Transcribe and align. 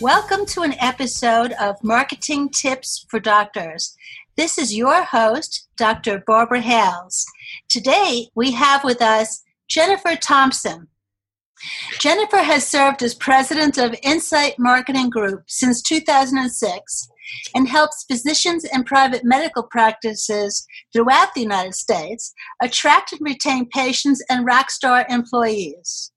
Welcome 0.00 0.46
to 0.46 0.62
an 0.62 0.74
episode 0.78 1.54
of 1.60 1.82
Marketing 1.82 2.50
Tips 2.50 3.04
for 3.08 3.18
Doctors. 3.18 3.96
This 4.36 4.56
is 4.56 4.76
your 4.76 5.02
host, 5.02 5.66
Dr. 5.76 6.22
Barbara 6.24 6.60
Hales. 6.60 7.26
Today, 7.68 8.28
we 8.36 8.52
have 8.52 8.84
with 8.84 9.02
us 9.02 9.42
Jennifer 9.68 10.14
Thompson. 10.14 10.86
Jennifer 11.98 12.44
has 12.44 12.64
served 12.64 13.02
as 13.02 13.16
president 13.16 13.76
of 13.76 13.96
Insight 14.04 14.54
Marketing 14.56 15.10
Group 15.10 15.42
since 15.48 15.82
2006 15.82 17.08
and 17.56 17.66
helps 17.66 18.04
physicians 18.08 18.64
and 18.66 18.86
private 18.86 19.24
medical 19.24 19.64
practices 19.64 20.64
throughout 20.92 21.34
the 21.34 21.40
United 21.40 21.74
States 21.74 22.32
attract 22.62 23.10
and 23.10 23.20
retain 23.22 23.66
patients 23.68 24.22
and 24.30 24.46
rockstar 24.46 25.04
employees. 25.10 26.12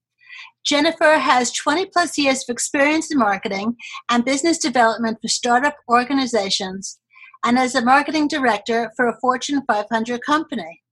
Jennifer 0.64 1.18
has 1.18 1.52
20 1.52 1.86
plus 1.86 2.16
years 2.16 2.44
of 2.44 2.52
experience 2.52 3.10
in 3.10 3.18
marketing 3.18 3.76
and 4.10 4.24
business 4.24 4.58
development 4.58 5.18
for 5.20 5.28
startup 5.28 5.76
organizations 5.88 7.00
and 7.44 7.58
as 7.58 7.74
a 7.74 7.84
marketing 7.84 8.28
director 8.28 8.92
for 8.96 9.08
a 9.08 9.18
Fortune 9.20 9.62
500 9.66 10.20
company. 10.22 10.82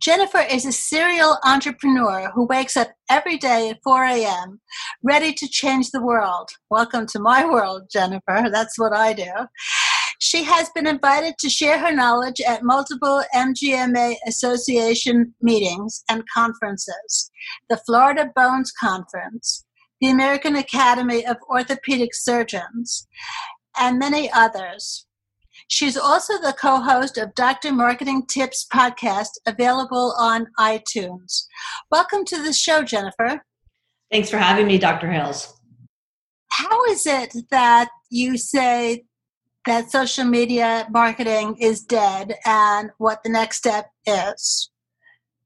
Jennifer 0.00 0.40
is 0.40 0.64
a 0.64 0.72
serial 0.72 1.36
entrepreneur 1.44 2.30
who 2.34 2.46
wakes 2.46 2.78
up 2.78 2.88
every 3.10 3.36
day 3.36 3.68
at 3.68 3.78
4 3.84 4.04
a.m. 4.04 4.60
ready 5.02 5.34
to 5.34 5.48
change 5.48 5.90
the 5.90 6.02
world. 6.02 6.48
Welcome 6.70 7.06
to 7.08 7.18
my 7.18 7.44
world, 7.44 7.90
Jennifer. 7.92 8.48
That's 8.50 8.78
what 8.78 8.94
I 8.94 9.12
do. 9.12 9.30
She 10.18 10.44
has 10.44 10.70
been 10.70 10.86
invited 10.86 11.36
to 11.38 11.50
share 11.50 11.78
her 11.78 11.92
knowledge 11.92 12.40
at 12.40 12.62
multiple 12.62 13.22
MGMA 13.34 14.16
Association 14.26 15.34
meetings 15.42 16.04
and 16.08 16.22
conferences, 16.32 17.30
the 17.68 17.76
Florida 17.86 18.30
Bones 18.34 18.72
Conference, 18.72 19.64
the 20.00 20.08
American 20.08 20.56
Academy 20.56 21.26
of 21.26 21.36
Orthopedic 21.48 22.14
Surgeons, 22.14 23.06
and 23.78 23.98
many 23.98 24.30
others. 24.32 25.06
She's 25.68 25.96
also 25.96 26.34
the 26.40 26.54
co 26.58 26.80
host 26.80 27.18
of 27.18 27.34
Dr. 27.34 27.72
Marketing 27.72 28.24
Tips 28.26 28.66
podcast, 28.72 29.30
available 29.46 30.14
on 30.18 30.46
iTunes. 30.58 31.44
Welcome 31.90 32.24
to 32.26 32.42
the 32.42 32.52
show, 32.52 32.82
Jennifer. 32.82 33.42
Thanks 34.10 34.30
for 34.30 34.38
having 34.38 34.66
me, 34.66 34.78
Dr. 34.78 35.10
Hales. 35.10 35.52
How 36.52 36.84
is 36.84 37.06
it 37.06 37.34
that 37.50 37.88
you 38.08 38.38
say 38.38 39.04
that 39.66 39.90
social 39.90 40.24
media 40.24 40.86
marketing 40.90 41.56
is 41.60 41.82
dead 41.82 42.34
and 42.44 42.90
what 42.98 43.22
the 43.22 43.30
next 43.30 43.58
step 43.58 43.90
is? 44.06 44.70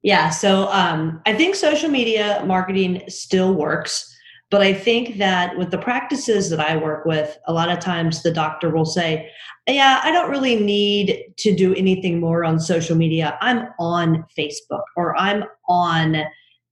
Yeah, 0.03 0.31
so 0.31 0.69
um, 0.69 1.21
I 1.27 1.35
think 1.35 1.55
social 1.55 1.91
media 1.91 2.43
marketing 2.47 3.03
still 3.09 3.55
works. 3.55 4.07
But 4.51 4.63
I 4.63 4.75
think 4.75 5.19
that 5.19 5.57
with 5.57 5.71
the 5.71 5.79
practices 5.79 6.51
that 6.51 6.59
I 6.59 6.77
work 6.77 7.05
with, 7.05 7.39
a 7.47 7.53
lot 7.53 7.71
of 7.71 7.79
times 7.79 8.23
the 8.23 8.33
doctor 8.33 8.71
will 8.71 8.85
say, 8.85 9.31
Yeah, 9.69 10.01
I 10.03 10.11
don't 10.11 10.31
really 10.31 10.57
need 10.57 11.33
to 11.39 11.55
do 11.55 11.73
anything 11.75 12.19
more 12.19 12.45
on 12.45 12.59
social 12.59 12.97
media. 12.97 13.39
I'm 13.41 13.69
on 13.79 14.25
Facebook 14.37 14.83
or 14.97 15.17
I'm 15.17 15.45
on 15.69 16.25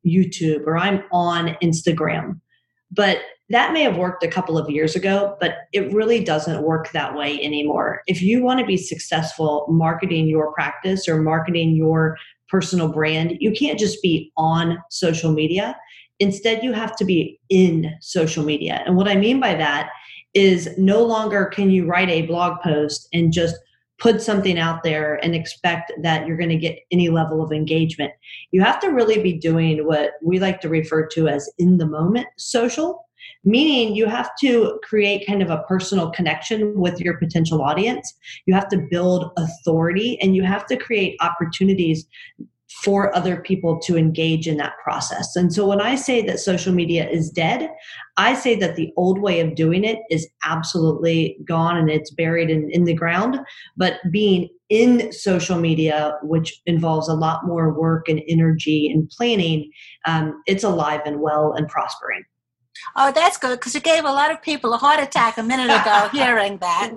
YouTube 0.04 0.66
or 0.66 0.76
I'm 0.76 1.04
on 1.12 1.56
Instagram. 1.62 2.40
But 2.90 3.18
that 3.50 3.72
may 3.72 3.82
have 3.82 3.96
worked 3.96 4.22
a 4.22 4.28
couple 4.28 4.58
of 4.58 4.68
years 4.68 4.94
ago, 4.94 5.36
but 5.40 5.56
it 5.72 5.92
really 5.92 6.22
doesn't 6.22 6.62
work 6.62 6.90
that 6.92 7.14
way 7.14 7.42
anymore. 7.42 8.02
If 8.06 8.20
you 8.20 8.42
want 8.42 8.60
to 8.60 8.66
be 8.66 8.76
successful 8.76 9.66
marketing 9.70 10.28
your 10.28 10.52
practice 10.52 11.08
or 11.08 11.22
marketing 11.22 11.74
your 11.74 12.16
personal 12.48 12.92
brand, 12.92 13.36
you 13.40 13.52
can't 13.52 13.78
just 13.78 14.02
be 14.02 14.32
on 14.36 14.78
social 14.90 15.32
media. 15.32 15.76
Instead, 16.20 16.62
you 16.62 16.72
have 16.72 16.94
to 16.96 17.04
be 17.04 17.40
in 17.48 17.90
social 18.00 18.44
media. 18.44 18.82
And 18.84 18.96
what 18.96 19.08
I 19.08 19.14
mean 19.14 19.40
by 19.40 19.54
that 19.54 19.90
is 20.34 20.68
no 20.76 21.02
longer 21.02 21.46
can 21.46 21.70
you 21.70 21.86
write 21.86 22.10
a 22.10 22.22
blog 22.22 22.60
post 22.60 23.08
and 23.12 23.32
just 23.32 23.56
put 23.98 24.22
something 24.22 24.58
out 24.58 24.82
there 24.82 25.16
and 25.24 25.34
expect 25.34 25.90
that 26.02 26.26
you're 26.26 26.36
going 26.36 26.48
to 26.50 26.56
get 26.56 26.78
any 26.92 27.08
level 27.08 27.42
of 27.42 27.50
engagement. 27.50 28.12
You 28.52 28.62
have 28.62 28.78
to 28.80 28.88
really 28.88 29.20
be 29.20 29.32
doing 29.32 29.86
what 29.86 30.12
we 30.22 30.38
like 30.38 30.60
to 30.60 30.68
refer 30.68 31.06
to 31.08 31.28
as 31.28 31.50
in 31.58 31.78
the 31.78 31.86
moment 31.86 32.26
social 32.36 33.07
meaning 33.44 33.94
you 33.94 34.06
have 34.06 34.30
to 34.40 34.78
create 34.82 35.26
kind 35.26 35.42
of 35.42 35.50
a 35.50 35.62
personal 35.68 36.10
connection 36.10 36.78
with 36.78 37.00
your 37.00 37.16
potential 37.18 37.62
audience. 37.62 38.14
You 38.46 38.54
have 38.54 38.68
to 38.68 38.86
build 38.90 39.30
authority 39.36 40.20
and 40.20 40.34
you 40.34 40.42
have 40.42 40.66
to 40.66 40.76
create 40.76 41.16
opportunities 41.20 42.06
for 42.82 43.14
other 43.16 43.36
people 43.36 43.78
to 43.80 43.96
engage 43.96 44.46
in 44.46 44.56
that 44.58 44.74
process. 44.82 45.34
And 45.34 45.52
so 45.52 45.66
when 45.66 45.80
I 45.80 45.94
say 45.94 46.22
that 46.22 46.38
social 46.38 46.72
media 46.72 47.08
is 47.08 47.30
dead, 47.30 47.70
I 48.16 48.34
say 48.34 48.56
that 48.56 48.76
the 48.76 48.92
old 48.96 49.20
way 49.20 49.40
of 49.40 49.54
doing 49.54 49.84
it 49.84 49.98
is 50.10 50.28
absolutely 50.44 51.38
gone 51.44 51.76
and 51.76 51.90
it's 51.90 52.10
buried 52.10 52.50
in, 52.50 52.70
in 52.70 52.84
the 52.84 52.94
ground. 52.94 53.40
But 53.76 53.98
being 54.10 54.48
in 54.68 55.12
social 55.12 55.58
media, 55.58 56.18
which 56.22 56.60
involves 56.66 57.08
a 57.08 57.14
lot 57.14 57.46
more 57.46 57.72
work 57.72 58.08
and 58.08 58.22
energy 58.28 58.90
and 58.90 59.08
planning, 59.08 59.70
um, 60.04 60.42
it's 60.46 60.64
alive 60.64 61.00
and 61.06 61.20
well 61.20 61.54
and 61.54 61.68
prospering. 61.68 62.24
Oh, 62.96 63.12
that's 63.12 63.38
good 63.38 63.58
because 63.58 63.74
you 63.74 63.80
gave 63.80 64.04
a 64.04 64.12
lot 64.12 64.30
of 64.30 64.42
people 64.42 64.72
a 64.72 64.76
heart 64.76 65.02
attack 65.02 65.38
a 65.38 65.42
minute 65.42 65.70
ago 65.70 66.08
hearing 66.12 66.58
that. 66.58 66.92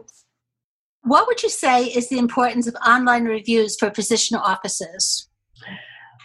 What 1.03 1.27
would 1.27 1.41
you 1.41 1.49
say 1.49 1.85
is 1.85 2.09
the 2.09 2.19
importance 2.19 2.67
of 2.67 2.75
online 2.87 3.25
reviews 3.25 3.75
for 3.77 3.89
physician 3.91 4.37
offices? 4.37 5.27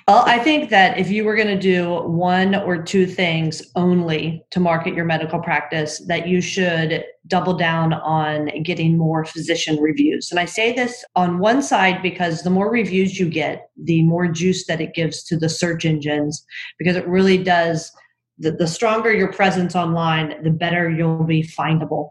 Well, 0.08 0.22
I 0.24 0.38
think 0.38 0.70
that 0.70 0.98
if 0.98 1.10
you 1.10 1.24
were 1.24 1.34
going 1.34 1.48
to 1.48 1.58
do 1.58 1.94
one 2.02 2.54
or 2.54 2.80
two 2.80 3.06
things 3.06 3.60
only 3.74 4.44
to 4.52 4.60
market 4.60 4.94
your 4.94 5.04
medical 5.04 5.40
practice, 5.40 5.98
that 6.06 6.28
you 6.28 6.40
should 6.40 7.04
double 7.26 7.54
down 7.54 7.92
on 7.92 8.50
getting 8.62 8.96
more 8.96 9.24
physician 9.24 9.78
reviews. 9.80 10.30
And 10.30 10.38
I 10.38 10.44
say 10.44 10.72
this 10.72 11.04
on 11.16 11.40
one 11.40 11.60
side 11.60 12.02
because 12.02 12.42
the 12.42 12.50
more 12.50 12.70
reviews 12.70 13.18
you 13.18 13.28
get, 13.28 13.68
the 13.76 14.04
more 14.04 14.28
juice 14.28 14.64
that 14.68 14.80
it 14.80 14.94
gives 14.94 15.24
to 15.24 15.36
the 15.36 15.48
search 15.48 15.84
engines, 15.84 16.46
because 16.78 16.94
it 16.94 17.08
really 17.08 17.42
does 17.42 17.90
the, 18.38 18.52
the 18.52 18.66
stronger 18.66 19.12
your 19.12 19.32
presence 19.32 19.74
online, 19.74 20.42
the 20.42 20.50
better 20.50 20.91
you'll 20.91 21.24
be 21.24 21.42
findable. 21.42 22.10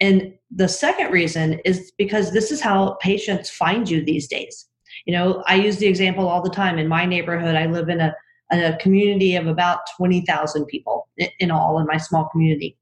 And 0.00 0.34
the 0.54 0.68
second 0.68 1.10
reason 1.10 1.60
is 1.64 1.92
because 1.96 2.32
this 2.32 2.50
is 2.50 2.60
how 2.60 2.96
patients 3.00 3.50
find 3.50 3.88
you 3.88 4.04
these 4.04 4.28
days. 4.28 4.66
You 5.06 5.14
know, 5.14 5.42
I 5.46 5.56
use 5.56 5.78
the 5.78 5.86
example 5.86 6.28
all 6.28 6.42
the 6.42 6.50
time. 6.50 6.78
In 6.78 6.88
my 6.88 7.04
neighborhood, 7.04 7.54
I 7.54 7.66
live 7.66 7.88
in 7.88 8.00
a, 8.00 8.14
a 8.52 8.76
community 8.76 9.36
of 9.36 9.46
about 9.46 9.80
20,000 9.96 10.66
people 10.66 11.08
in 11.38 11.50
all 11.50 11.78
in 11.78 11.86
my 11.86 11.96
small 11.96 12.28
community. 12.28 12.76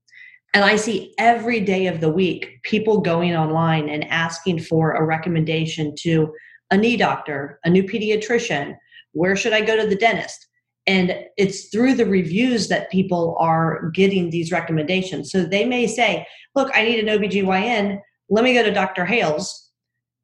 And 0.54 0.64
I 0.64 0.76
see 0.76 1.14
every 1.18 1.60
day 1.60 1.88
of 1.88 2.00
the 2.00 2.10
week 2.10 2.60
people 2.62 3.00
going 3.00 3.34
online 3.34 3.88
and 3.88 4.04
asking 4.04 4.60
for 4.60 4.92
a 4.92 5.04
recommendation 5.04 5.94
to 6.00 6.32
a 6.70 6.76
knee 6.76 6.96
doctor, 6.96 7.58
a 7.64 7.70
new 7.70 7.82
pediatrician, 7.82 8.76
where 9.12 9.36
should 9.36 9.52
I 9.52 9.60
go 9.60 9.76
to 9.76 9.86
the 9.86 9.96
dentist? 9.96 10.46
And 10.86 11.14
it's 11.36 11.68
through 11.68 11.94
the 11.94 12.06
reviews 12.06 12.68
that 12.68 12.90
people 12.90 13.36
are 13.40 13.90
getting 13.94 14.30
these 14.30 14.52
recommendations. 14.52 15.30
So 15.30 15.44
they 15.44 15.64
may 15.64 15.86
say 15.86 16.26
look 16.54 16.70
i 16.74 16.84
need 16.84 17.06
an 17.06 17.18
obgyn 17.18 17.98
let 18.30 18.44
me 18.44 18.54
go 18.54 18.62
to 18.62 18.72
dr 18.72 19.04
hales. 19.04 19.70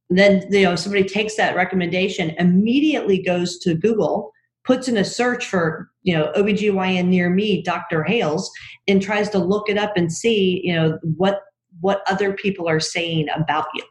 Then 0.09 0.45
you 0.51 0.63
know 0.63 0.77
somebody 0.77 1.05
takes 1.05 1.37
that 1.37 1.57
recommendation 1.57 2.31
immediately 2.39 3.23
goes 3.23 3.59
to 3.61 3.75
google 3.75 4.33
puts 4.65 4.89
in 4.89 4.97
a 4.97 5.05
search 5.05 5.47
for 5.47 5.91
you 6.03 6.17
know 6.17 6.33
obgyn 6.37 7.07
near 7.07 7.31
me 7.31 7.63
dr 7.63 8.03
hales 8.05 8.51
and 8.89 9.01
tries 9.01 9.31
to 9.31 9.39
look 9.39 9.69
it 9.69 9.79
up 9.79 9.97
and 9.97 10.13
see 10.13 10.61
you 10.65 10.75
know 10.75 10.99
what 11.17 11.43
what 11.81 12.03
other 12.09 12.35
people 12.35 12.69
are 12.69 12.81
saying 12.81 13.29
about 13.35 13.67
you. 13.75 13.83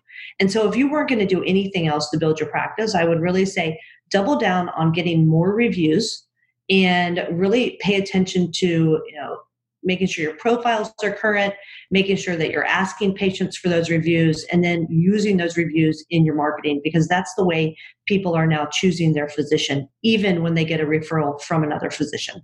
And 0.41 0.51
so 0.51 0.69
if 0.69 0.75
you 0.75 0.91
weren't 0.91 1.09
going 1.09 1.19
to 1.19 1.25
do 1.25 1.43
anything 1.43 1.87
else 1.87 2.09
to 2.09 2.17
build 2.17 2.39
your 2.39 2.49
practice 2.49 2.93
i 2.95 3.05
would 3.05 3.21
really 3.21 3.45
say 3.45 3.79
double 4.11 4.37
down 4.37 4.69
on 4.69 4.91
getting 4.91 5.27
more 5.27 5.53
reviews 5.53 6.25
and 6.69 7.25
really 7.31 7.77
pay 7.81 7.95
attention 7.95 8.51
to 8.51 8.67
you 8.67 9.15
know 9.15 9.37
making 9.83 10.07
sure 10.07 10.23
your 10.23 10.35
profiles 10.35 10.91
are 11.03 11.11
current 11.11 11.53
making 11.89 12.17
sure 12.17 12.35
that 12.35 12.51
you're 12.51 12.65
asking 12.65 13.15
patients 13.15 13.57
for 13.57 13.69
those 13.69 13.89
reviews 13.89 14.45
and 14.51 14.63
then 14.63 14.85
using 14.89 15.37
those 15.37 15.57
reviews 15.57 16.03
in 16.09 16.25
your 16.25 16.35
marketing 16.35 16.81
because 16.83 17.07
that's 17.07 17.33
the 17.35 17.45
way 17.45 17.77
people 18.05 18.35
are 18.35 18.47
now 18.47 18.65
choosing 18.71 19.13
their 19.13 19.29
physician 19.29 19.87
even 20.03 20.43
when 20.43 20.53
they 20.53 20.65
get 20.65 20.81
a 20.81 20.85
referral 20.85 21.41
from 21.41 21.63
another 21.63 21.89
physician. 21.89 22.41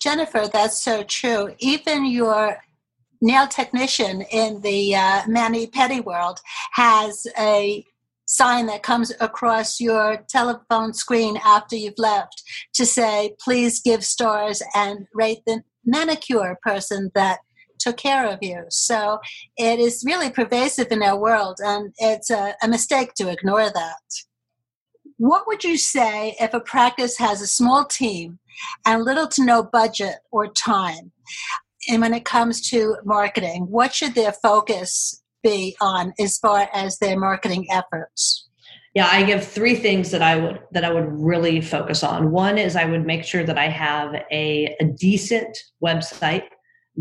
Jennifer 0.00 0.48
that's 0.52 0.82
so 0.82 1.02
true. 1.04 1.54
Even 1.58 2.06
your 2.06 2.58
nail 3.20 3.46
technician 3.46 4.22
in 4.22 4.60
the 4.60 4.94
uh, 4.94 5.22
mani 5.26 5.66
pedi 5.66 6.04
world 6.04 6.40
has 6.72 7.26
a 7.38 7.84
sign 8.28 8.66
that 8.66 8.82
comes 8.82 9.10
across 9.20 9.80
your 9.80 10.24
telephone 10.28 10.92
screen 10.92 11.38
after 11.44 11.74
you've 11.74 11.98
left 11.98 12.42
to 12.74 12.84
say, 12.86 13.34
please 13.40 13.80
give 13.80 14.04
stars 14.04 14.62
and 14.74 15.06
rate 15.14 15.38
the 15.46 15.62
manicure 15.84 16.58
person 16.62 17.10
that 17.14 17.38
took 17.78 17.96
care 17.96 18.26
of 18.28 18.38
you. 18.42 18.64
So 18.68 19.18
it 19.56 19.78
is 19.78 20.04
really 20.06 20.30
pervasive 20.30 20.88
in 20.90 21.02
our 21.02 21.18
world, 21.18 21.58
and 21.64 21.92
it's 21.98 22.30
a, 22.30 22.54
a 22.62 22.68
mistake 22.68 23.14
to 23.14 23.30
ignore 23.30 23.70
that. 23.70 24.02
What 25.16 25.46
would 25.46 25.64
you 25.64 25.76
say 25.78 26.36
if 26.38 26.54
a 26.54 26.60
practice 26.60 27.18
has 27.18 27.40
a 27.40 27.46
small 27.46 27.84
team 27.84 28.38
and 28.86 29.04
little 29.04 29.26
to 29.28 29.44
no 29.44 29.62
budget 29.62 30.16
or 30.30 30.48
time? 30.48 31.12
And 31.88 32.02
when 32.02 32.12
it 32.12 32.24
comes 32.24 32.60
to 32.70 32.96
marketing, 33.04 33.66
what 33.70 33.94
should 33.94 34.14
their 34.14 34.32
focus 34.32 35.22
be 35.48 35.76
on 35.80 36.12
as 36.18 36.38
far 36.38 36.68
as 36.72 36.98
their 36.98 37.18
marketing 37.18 37.66
efforts? 37.70 38.48
Yeah, 38.94 39.08
I 39.10 39.22
give 39.22 39.46
three 39.46 39.74
things 39.74 40.10
that 40.10 40.22
I 40.22 40.36
would 40.36 40.60
that 40.72 40.84
I 40.84 40.92
would 40.92 41.08
really 41.08 41.60
focus 41.60 42.02
on. 42.02 42.30
One 42.30 42.58
is 42.58 42.74
I 42.74 42.84
would 42.84 43.06
make 43.06 43.24
sure 43.24 43.44
that 43.44 43.58
I 43.58 43.68
have 43.68 44.14
a, 44.30 44.76
a 44.80 44.84
decent 44.98 45.56
website 45.84 46.44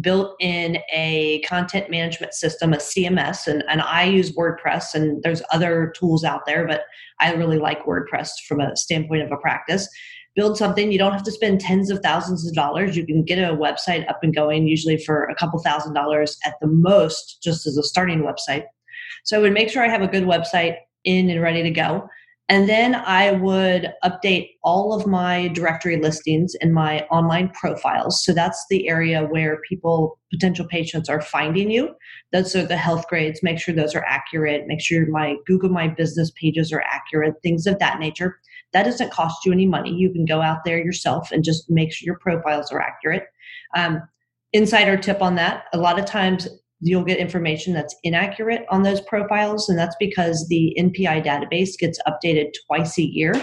built 0.01 0.35
in 0.39 0.77
a 0.94 1.41
content 1.41 1.89
management 1.89 2.33
system, 2.33 2.73
a 2.73 2.77
CMS, 2.77 3.47
and, 3.47 3.63
and 3.67 3.81
I 3.81 4.03
use 4.03 4.35
WordPress 4.35 4.94
and 4.94 5.23
there's 5.23 5.41
other 5.51 5.91
tools 5.97 6.23
out 6.23 6.45
there, 6.45 6.67
but 6.67 6.81
I 7.19 7.33
really 7.33 7.57
like 7.57 7.85
WordPress 7.85 8.29
from 8.47 8.59
a 8.59 8.75
standpoint 8.75 9.23
of 9.23 9.31
a 9.31 9.38
practice. 9.38 9.88
Build 10.38 10.57
something, 10.57 10.92
you 10.92 11.00
don't 11.00 11.12
have 11.12 11.24
to 11.24 11.31
spend 11.31 11.60
tens 11.60 11.89
of 11.89 12.00
thousands 12.00 12.48
of 12.48 12.54
dollars. 12.54 12.95
You 12.95 13.06
can 13.06 13.24
get 13.24 13.39
a 13.39 13.56
website 13.56 14.07
up 14.07 14.19
and 14.22 14.34
going, 14.34 14.68
usually 14.68 14.98
for 14.98 15.25
a 15.25 15.36
couple 15.36 15.60
thousand 15.60 15.95
dollars 15.95 16.38
at 16.45 16.54
the 16.62 16.68
most, 16.68 17.44
just 17.44 17.68
as 17.68 17.75
a 17.75 17.84
starting 17.84 18.22
website. 18.22 18.63
So 19.25 19.38
I 19.38 19.42
would 19.42 19.54
make 19.54 19.69
sure 19.69 19.84
I 19.84 19.89
have 19.89 20.04
a 20.04 20.07
good 20.07 20.24
website 20.24 20.78
in 21.04 21.30
and 21.30 21.42
ready 21.42 21.63
to 21.63 21.72
go. 21.72 22.07
And 22.50 22.69
then 22.69 22.95
I 22.95 23.31
would 23.31 23.92
update 24.06 24.51
all 24.63 24.94
of 24.94 25.06
my 25.06 25.50
directory 25.50 25.98
listings 26.00 26.56
and 26.62 26.74
my 26.74 27.01
online 27.12 27.50
profiles. 27.50 28.24
So 28.24 28.31
that's 28.31 28.63
the 28.69 28.88
area 28.88 29.25
where 29.25 29.60
people, 29.68 30.18
potential 30.31 30.66
patients, 30.66 31.10
are 31.10 31.19
finding 31.19 31.69
you. 31.69 31.94
Those 32.31 32.56
are 32.56 32.66
the 32.66 32.78
health 32.78 33.06
grades. 33.10 33.44
Make 33.44 33.60
sure 33.60 33.75
those 33.75 33.95
are 33.95 34.06
accurate. 34.06 34.66
Make 34.66 34.81
sure 34.81 35.07
my 35.07 35.36
Google 35.45 35.69
My 35.69 35.90
Business 35.90 36.31
pages 36.40 36.72
are 36.72 36.83
accurate, 36.83 37.33
things 37.44 37.68
of 37.68 37.80
that 37.80 38.00
nature. 38.00 38.40
That 38.74 38.84
doesn't 38.84 39.12
cost 39.12 39.46
you 39.46 39.52
any 39.52 39.66
money. 39.66 39.94
You 39.94 40.12
can 40.12 40.25
go 40.25 40.42
out 40.42 40.66
there 40.66 40.78
yourself 40.78 41.31
and 41.31 41.44
just 41.44 41.69
make 41.69 41.94
sure 41.94 42.06
your 42.06 42.19
profiles 42.19 42.72
are 42.72 42.81
accurate. 42.81 43.24
Um, 43.75 44.02
insider 44.54 44.98
tip 44.98 45.22
on 45.22 45.36
that 45.36 45.66
a 45.74 45.78
lot 45.78 46.00
of 46.00 46.06
times 46.06 46.48
you'll 46.80 47.04
get 47.04 47.18
information 47.18 47.74
that's 47.74 47.96
inaccurate 48.04 48.66
on 48.69 48.84
those 48.84 49.02
profiles 49.02 49.68
and 49.68 49.78
that's 49.78 49.96
because 50.00 50.48
the 50.48 50.75
npi 50.80 51.24
database 51.24 51.78
gets 51.78 52.00
updated 52.08 52.52
twice 52.66 52.98
a 52.98 53.04
year 53.04 53.34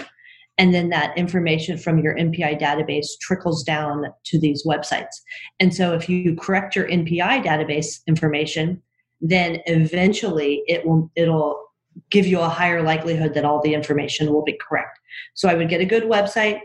and 0.57 0.73
then 0.73 0.89
that 0.89 1.15
information 1.17 1.77
from 1.77 1.99
your 1.99 2.15
npi 2.15 2.59
database 2.59 3.07
trickles 3.21 3.63
down 3.63 4.05
to 4.23 4.39
these 4.39 4.65
websites 4.65 5.21
and 5.59 5.75
so 5.75 5.93
if 5.93 6.09
you 6.09 6.35
correct 6.35 6.75
your 6.75 6.87
npi 6.87 7.43
database 7.43 7.99
information 8.07 8.81
then 9.21 9.59
eventually 9.67 10.63
it 10.67 10.85
will 10.85 11.11
it'll 11.15 11.61
give 12.09 12.25
you 12.25 12.39
a 12.39 12.49
higher 12.49 12.81
likelihood 12.81 13.33
that 13.33 13.45
all 13.45 13.61
the 13.61 13.73
information 13.73 14.33
will 14.33 14.43
be 14.43 14.57
correct 14.67 14.99
so 15.33 15.49
i 15.49 15.53
would 15.55 15.69
get 15.69 15.81
a 15.81 15.85
good 15.85 16.03
website 16.03 16.59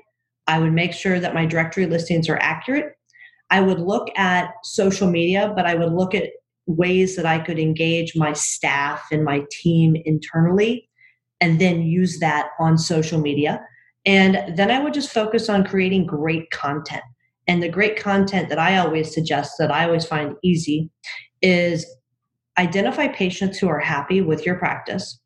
i 0.46 0.58
would 0.58 0.72
make 0.72 0.92
sure 0.92 1.20
that 1.20 1.34
my 1.34 1.46
directory 1.46 1.86
listings 1.86 2.28
are 2.28 2.38
accurate 2.38 2.94
I 3.50 3.60
would 3.60 3.80
look 3.80 4.08
at 4.16 4.54
social 4.62 5.10
media, 5.10 5.52
but 5.54 5.66
I 5.66 5.74
would 5.74 5.92
look 5.92 6.14
at 6.14 6.30
ways 6.66 7.16
that 7.16 7.26
I 7.26 7.40
could 7.40 7.58
engage 7.58 8.14
my 8.14 8.32
staff 8.32 9.02
and 9.10 9.24
my 9.24 9.44
team 9.50 9.96
internally 10.04 10.88
and 11.40 11.60
then 11.60 11.82
use 11.82 12.20
that 12.20 12.50
on 12.58 12.78
social 12.78 13.20
media. 13.20 13.60
And 14.06 14.56
then 14.56 14.70
I 14.70 14.78
would 14.78 14.94
just 14.94 15.12
focus 15.12 15.48
on 15.48 15.64
creating 15.64 16.06
great 16.06 16.50
content. 16.50 17.02
And 17.48 17.62
the 17.62 17.68
great 17.68 17.98
content 17.98 18.48
that 18.50 18.58
I 18.58 18.78
always 18.78 19.12
suggest, 19.12 19.54
that 19.58 19.72
I 19.72 19.84
always 19.84 20.04
find 20.04 20.36
easy, 20.44 20.88
is 21.42 21.84
identify 22.58 23.08
patients 23.08 23.58
who 23.58 23.68
are 23.68 23.80
happy 23.80 24.20
with 24.20 24.46
your 24.46 24.56
practice. 24.56 25.19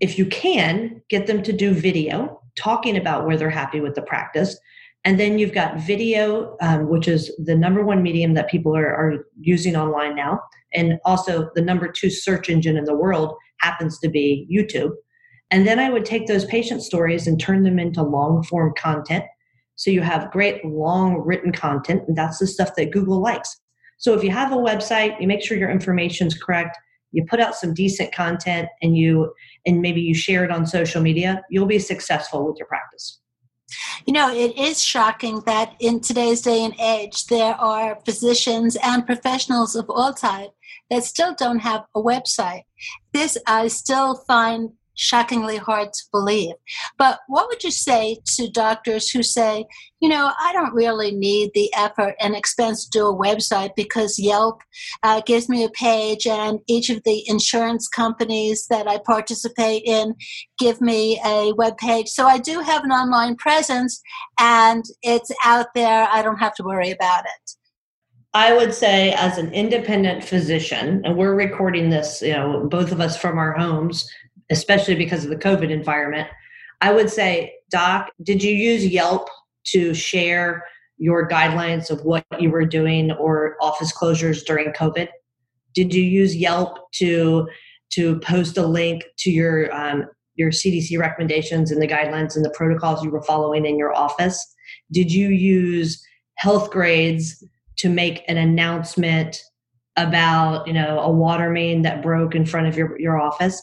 If 0.00 0.18
you 0.18 0.26
can, 0.26 1.02
get 1.08 1.26
them 1.26 1.42
to 1.42 1.52
do 1.52 1.72
video 1.72 2.40
talking 2.56 2.96
about 2.96 3.26
where 3.26 3.36
they're 3.36 3.50
happy 3.50 3.80
with 3.80 3.94
the 3.94 4.02
practice. 4.02 4.58
And 5.04 5.18
then 5.18 5.38
you've 5.38 5.54
got 5.54 5.78
video, 5.78 6.56
um, 6.60 6.88
which 6.88 7.08
is 7.08 7.34
the 7.42 7.54
number 7.54 7.84
one 7.84 8.02
medium 8.02 8.34
that 8.34 8.50
people 8.50 8.76
are, 8.76 8.94
are 8.94 9.26
using 9.40 9.76
online 9.76 10.14
now. 10.14 10.40
And 10.74 10.98
also 11.04 11.50
the 11.54 11.62
number 11.62 11.88
two 11.88 12.10
search 12.10 12.50
engine 12.50 12.76
in 12.76 12.84
the 12.84 12.94
world 12.94 13.34
happens 13.60 13.98
to 14.00 14.08
be 14.08 14.46
YouTube. 14.52 14.92
And 15.50 15.66
then 15.66 15.78
I 15.78 15.90
would 15.90 16.04
take 16.04 16.26
those 16.26 16.44
patient 16.44 16.82
stories 16.82 17.26
and 17.26 17.40
turn 17.40 17.62
them 17.62 17.78
into 17.78 18.02
long 18.02 18.42
form 18.42 18.72
content. 18.76 19.24
So 19.76 19.90
you 19.90 20.02
have 20.02 20.30
great 20.30 20.64
long 20.64 21.22
written 21.24 21.52
content, 21.52 22.02
and 22.06 22.16
that's 22.16 22.38
the 22.38 22.46
stuff 22.46 22.76
that 22.76 22.92
Google 22.92 23.20
likes. 23.20 23.58
So 23.98 24.14
if 24.14 24.22
you 24.22 24.30
have 24.30 24.52
a 24.52 24.56
website, 24.56 25.20
you 25.20 25.26
make 25.26 25.42
sure 25.42 25.56
your 25.56 25.70
information 25.70 26.26
is 26.26 26.34
correct, 26.34 26.76
you 27.12 27.24
put 27.28 27.40
out 27.40 27.54
some 27.54 27.74
decent 27.74 28.12
content 28.12 28.68
and 28.82 28.96
you 28.96 29.32
and 29.66 29.80
maybe 29.80 30.00
you 30.00 30.14
share 30.14 30.44
it 30.44 30.50
on 30.50 30.66
social 30.66 31.00
media, 31.00 31.42
you'll 31.50 31.66
be 31.66 31.78
successful 31.78 32.46
with 32.46 32.56
your 32.58 32.66
practice. 32.66 33.20
You 34.06 34.12
know, 34.12 34.34
it 34.34 34.56
is 34.56 34.82
shocking 34.82 35.40
that 35.46 35.74
in 35.78 36.00
today's 36.00 36.42
day 36.42 36.64
and 36.64 36.74
age, 36.80 37.26
there 37.26 37.54
are 37.54 38.00
physicians 38.04 38.76
and 38.82 39.06
professionals 39.06 39.76
of 39.76 39.86
all 39.88 40.12
type 40.12 40.50
that 40.90 41.04
still 41.04 41.34
don't 41.34 41.60
have 41.60 41.84
a 41.94 42.02
website. 42.02 42.62
This 43.12 43.38
I 43.46 43.68
still 43.68 44.16
find 44.26 44.70
shockingly 45.00 45.56
hard 45.56 45.92
to 45.92 46.02
believe. 46.12 46.54
But 46.98 47.20
what 47.26 47.48
would 47.48 47.64
you 47.64 47.70
say 47.70 48.18
to 48.36 48.50
doctors 48.50 49.10
who 49.10 49.22
say, 49.22 49.64
you 50.00 50.08
know, 50.08 50.30
I 50.38 50.52
don't 50.52 50.74
really 50.74 51.12
need 51.12 51.50
the 51.54 51.72
effort 51.74 52.14
and 52.20 52.36
expense 52.36 52.84
to 52.84 52.90
do 52.90 53.06
a 53.06 53.16
website 53.16 53.70
because 53.76 54.18
Yelp 54.18 54.60
uh, 55.02 55.22
gives 55.22 55.48
me 55.48 55.64
a 55.64 55.70
page 55.70 56.26
and 56.26 56.60
each 56.68 56.90
of 56.90 57.02
the 57.04 57.24
insurance 57.26 57.88
companies 57.88 58.66
that 58.68 58.86
I 58.86 58.98
participate 58.98 59.82
in 59.86 60.14
give 60.58 60.80
me 60.80 61.20
a 61.24 61.52
web 61.52 61.78
page. 61.78 62.08
So 62.08 62.26
I 62.26 62.38
do 62.38 62.60
have 62.60 62.84
an 62.84 62.92
online 62.92 63.36
presence 63.36 64.00
and 64.38 64.84
it's 65.02 65.30
out 65.44 65.68
there. 65.74 66.08
I 66.12 66.22
don't 66.22 66.38
have 66.38 66.54
to 66.56 66.62
worry 66.62 66.90
about 66.90 67.24
it. 67.24 67.56
I 68.32 68.52
would 68.56 68.72
say, 68.72 69.12
as 69.14 69.38
an 69.38 69.52
independent 69.52 70.22
physician, 70.22 71.02
and 71.04 71.16
we're 71.16 71.34
recording 71.34 71.90
this, 71.90 72.22
you 72.22 72.32
know, 72.32 72.64
both 72.70 72.92
of 72.92 73.00
us 73.00 73.16
from 73.16 73.38
our 73.38 73.52
homes, 73.52 74.08
especially 74.50 74.94
because 74.94 75.24
of 75.24 75.30
the 75.30 75.36
COVID 75.36 75.70
environment, 75.70 76.28
I 76.80 76.92
would 76.92 77.10
say, 77.10 77.54
Doc, 77.70 78.10
did 78.22 78.42
you 78.42 78.52
use 78.52 78.86
Yelp 78.86 79.28
to 79.66 79.94
share 79.94 80.64
your 80.98 81.28
guidelines 81.28 81.90
of 81.90 82.04
what 82.04 82.24
you 82.38 82.50
were 82.50 82.66
doing 82.66 83.12
or 83.12 83.56
office 83.60 83.92
closures 83.92 84.44
during 84.44 84.72
COVID? 84.72 85.08
Did 85.74 85.94
you 85.94 86.02
use 86.02 86.36
Yelp 86.36 86.78
to 86.94 87.48
to 87.92 88.20
post 88.20 88.56
a 88.56 88.66
link 88.66 89.02
to 89.18 89.30
your 89.30 89.74
um, 89.74 90.04
your 90.34 90.50
CDC 90.50 90.98
recommendations 90.98 91.70
and 91.70 91.82
the 91.82 91.88
guidelines 91.88 92.36
and 92.36 92.44
the 92.44 92.54
protocols 92.56 93.04
you 93.04 93.10
were 93.10 93.22
following 93.22 93.66
in 93.66 93.78
your 93.78 93.94
office? 93.94 94.54
Did 94.92 95.12
you 95.12 95.28
use 95.28 96.02
Healthgrades 96.42 97.42
to 97.78 97.88
make 97.88 98.22
an 98.28 98.36
announcement 98.36 99.42
about 99.96 100.66
you 100.66 100.72
know 100.72 101.00
a 101.00 101.10
water 101.10 101.50
main 101.50 101.82
that 101.82 102.02
broke 102.02 102.34
in 102.34 102.44
front 102.46 102.66
of 102.66 102.76
your, 102.76 102.98
your 102.98 103.20
office? 103.20 103.62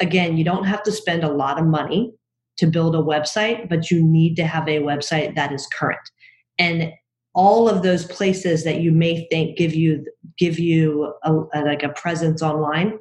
Again, 0.00 0.36
you 0.36 0.44
don't 0.44 0.64
have 0.64 0.82
to 0.84 0.92
spend 0.92 1.24
a 1.24 1.32
lot 1.32 1.58
of 1.58 1.66
money 1.66 2.12
to 2.58 2.66
build 2.66 2.94
a 2.94 2.98
website, 2.98 3.68
but 3.68 3.90
you 3.90 4.02
need 4.02 4.36
to 4.36 4.46
have 4.46 4.68
a 4.68 4.80
website 4.80 5.34
that 5.34 5.52
is 5.52 5.66
current. 5.72 6.00
And 6.58 6.92
all 7.34 7.68
of 7.68 7.82
those 7.82 8.04
places 8.04 8.64
that 8.64 8.80
you 8.80 8.92
may 8.92 9.26
think 9.30 9.56
give 9.56 9.74
you 9.74 10.04
give 10.38 10.58
you 10.58 11.14
a, 11.22 11.32
a, 11.54 11.60
like 11.64 11.82
a 11.82 11.90
presence 11.90 12.42
online, 12.42 12.98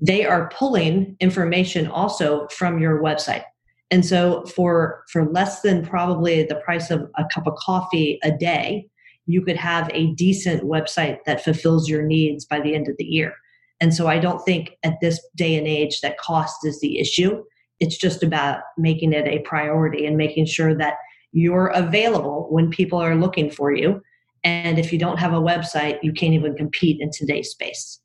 they 0.00 0.24
are 0.24 0.50
pulling 0.50 1.16
information 1.20 1.86
also 1.86 2.48
from 2.48 2.80
your 2.80 3.02
website. 3.02 3.44
And 3.90 4.04
so 4.04 4.44
for 4.46 5.04
for 5.10 5.30
less 5.30 5.60
than 5.60 5.86
probably 5.86 6.42
the 6.42 6.56
price 6.56 6.90
of 6.90 7.08
a 7.16 7.24
cup 7.32 7.46
of 7.46 7.54
coffee 7.56 8.18
a 8.22 8.30
day, 8.30 8.88
you 9.26 9.42
could 9.42 9.56
have 9.56 9.90
a 9.92 10.12
decent 10.14 10.64
website 10.64 11.18
that 11.26 11.44
fulfills 11.44 11.88
your 11.88 12.02
needs 12.02 12.44
by 12.44 12.60
the 12.60 12.74
end 12.74 12.88
of 12.88 12.96
the 12.98 13.04
year. 13.04 13.34
And 13.80 13.94
so 13.94 14.06
I 14.06 14.18
don't 14.18 14.44
think 14.44 14.76
at 14.82 15.00
this 15.00 15.20
day 15.36 15.56
and 15.56 15.66
age 15.66 16.00
that 16.00 16.18
cost 16.18 16.64
is 16.64 16.80
the 16.80 16.98
issue. 16.98 17.44
It's 17.80 17.96
just 17.96 18.22
about 18.22 18.60
making 18.76 19.12
it 19.12 19.28
a 19.28 19.38
priority 19.40 20.06
and 20.06 20.16
making 20.16 20.46
sure 20.46 20.74
that 20.74 20.94
you're 21.32 21.68
available 21.68 22.48
when 22.50 22.70
people 22.70 22.98
are 22.98 23.14
looking 23.14 23.50
for 23.50 23.72
you. 23.72 24.02
And 24.44 24.78
if 24.78 24.92
you 24.92 24.98
don't 24.98 25.18
have 25.18 25.32
a 25.32 25.40
website, 25.40 25.98
you 26.02 26.12
can't 26.12 26.34
even 26.34 26.56
compete 26.56 27.00
in 27.00 27.10
today's 27.12 27.50
space. 27.50 28.00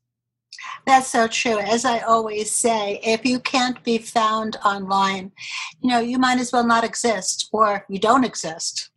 That's 0.86 1.08
so 1.08 1.26
true. 1.26 1.58
As 1.58 1.84
I 1.84 2.00
always 2.00 2.50
say, 2.50 3.00
if 3.02 3.24
you 3.24 3.40
can't 3.40 3.82
be 3.82 3.98
found 3.98 4.56
online, 4.64 5.32
you 5.80 5.90
know, 5.90 6.00
you 6.00 6.18
might 6.18 6.38
as 6.38 6.52
well 6.52 6.66
not 6.66 6.84
exist 6.84 7.48
or 7.52 7.84
you 7.88 7.98
don't 7.98 8.24
exist. 8.24 8.90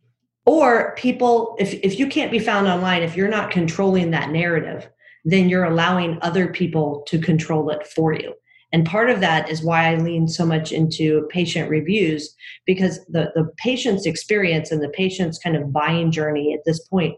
or 0.48 0.94
people 0.96 1.56
if, 1.58 1.74
if 1.74 1.98
you 1.98 2.06
can't 2.06 2.32
be 2.32 2.38
found 2.38 2.66
online 2.66 3.02
if 3.02 3.14
you're 3.14 3.28
not 3.28 3.50
controlling 3.50 4.10
that 4.10 4.30
narrative 4.30 4.88
then 5.24 5.48
you're 5.48 5.64
allowing 5.64 6.18
other 6.22 6.48
people 6.48 7.02
to 7.06 7.18
control 7.18 7.70
it 7.70 7.86
for 7.86 8.12
you 8.12 8.32
and 8.72 8.86
part 8.86 9.10
of 9.10 9.20
that 9.20 9.48
is 9.48 9.62
why 9.62 9.92
i 9.92 9.96
lean 9.96 10.28
so 10.28 10.44
much 10.44 10.72
into 10.72 11.26
patient 11.30 11.68
reviews 11.70 12.34
because 12.66 13.04
the, 13.06 13.30
the 13.34 13.48
patient's 13.56 14.06
experience 14.06 14.70
and 14.70 14.82
the 14.82 14.90
patient's 14.90 15.38
kind 15.38 15.56
of 15.56 15.72
buying 15.72 16.10
journey 16.10 16.54
at 16.54 16.60
this 16.64 16.86
point 16.88 17.14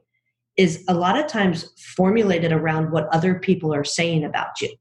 is 0.57 0.85
a 0.89 0.95
lot 0.95 1.19
of 1.19 1.27
times 1.27 1.73
formulated 1.95 2.53
around 2.53 2.91
what 2.91 3.09
other 3.15 3.39
people 3.39 3.75
are 3.75 3.85
saying 3.85 4.25
about 4.25 4.61
you 4.61 4.73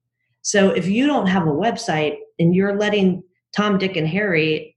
so 0.42 0.70
if 0.70 0.88
you 0.88 1.06
don't 1.08 1.28
have 1.28 1.44
a 1.44 1.52
website 1.52 2.18
and 2.40 2.56
you're 2.56 2.78
letting 2.78 3.22
tom 3.56 3.78
dick 3.78 3.96
and 3.96 4.08
harry 4.08 4.76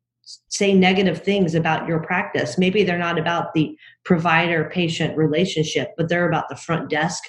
say 0.49 0.73
negative 0.73 1.23
things 1.23 1.55
about 1.55 1.89
your 1.89 2.01
practice. 2.01 2.59
Maybe 2.59 2.85
they're 2.85 2.99
not 2.99 3.19
about 3.19 3.55
the 3.55 3.77
provider 4.05 4.69
patient 4.73 5.17
relationship, 5.17 5.91
but 5.97 6.09
they're 6.09 6.29
about 6.29 6.49
the 6.49 6.57
front 6.57 6.91
desk 6.91 7.25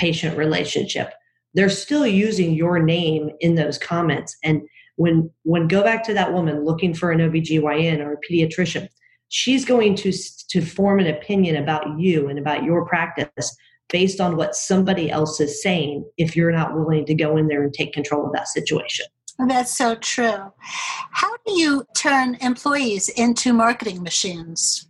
patient 0.00 0.36
relationship. 0.36 1.12
They're 1.54 1.68
still 1.68 2.06
using 2.06 2.54
your 2.54 2.78
name 2.78 3.30
in 3.40 3.54
those 3.54 3.76
comments. 3.76 4.36
And 4.42 4.62
when 4.96 5.30
when 5.44 5.68
go 5.68 5.82
back 5.82 6.02
to 6.04 6.14
that 6.14 6.32
woman 6.32 6.64
looking 6.64 6.94
for 6.94 7.10
an 7.12 7.20
OBGYN 7.20 8.00
or 8.00 8.14
a 8.14 8.32
pediatrician, 8.32 8.88
she's 9.28 9.64
going 9.64 9.94
to 9.96 10.12
to 10.50 10.60
form 10.62 10.98
an 11.00 11.06
opinion 11.06 11.56
about 11.56 11.98
you 11.98 12.28
and 12.28 12.38
about 12.38 12.64
your 12.64 12.86
practice 12.86 13.56
based 13.90 14.20
on 14.20 14.36
what 14.36 14.54
somebody 14.54 15.10
else 15.10 15.40
is 15.40 15.62
saying 15.62 16.04
if 16.16 16.36
you're 16.36 16.52
not 16.52 16.74
willing 16.74 17.04
to 17.04 17.14
go 17.14 17.36
in 17.36 17.48
there 17.48 17.62
and 17.62 17.74
take 17.74 17.92
control 17.92 18.26
of 18.26 18.32
that 18.32 18.48
situation. 18.48 19.06
Oh, 19.40 19.48
that's 19.48 19.76
so 19.76 19.96
true. 19.96 20.52
How 20.58 21.36
do 21.46 21.58
you 21.58 21.84
turn 21.96 22.36
employees 22.40 23.08
into 23.08 23.52
marketing 23.52 24.02
machines? 24.02 24.89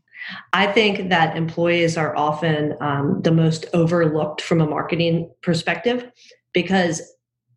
I 0.53 0.67
think 0.67 1.09
that 1.09 1.37
employees 1.37 1.97
are 1.97 2.17
often 2.17 2.77
um, 2.81 3.21
the 3.23 3.31
most 3.31 3.67
overlooked 3.73 4.41
from 4.41 4.61
a 4.61 4.67
marketing 4.67 5.31
perspective 5.43 6.11
because 6.53 7.03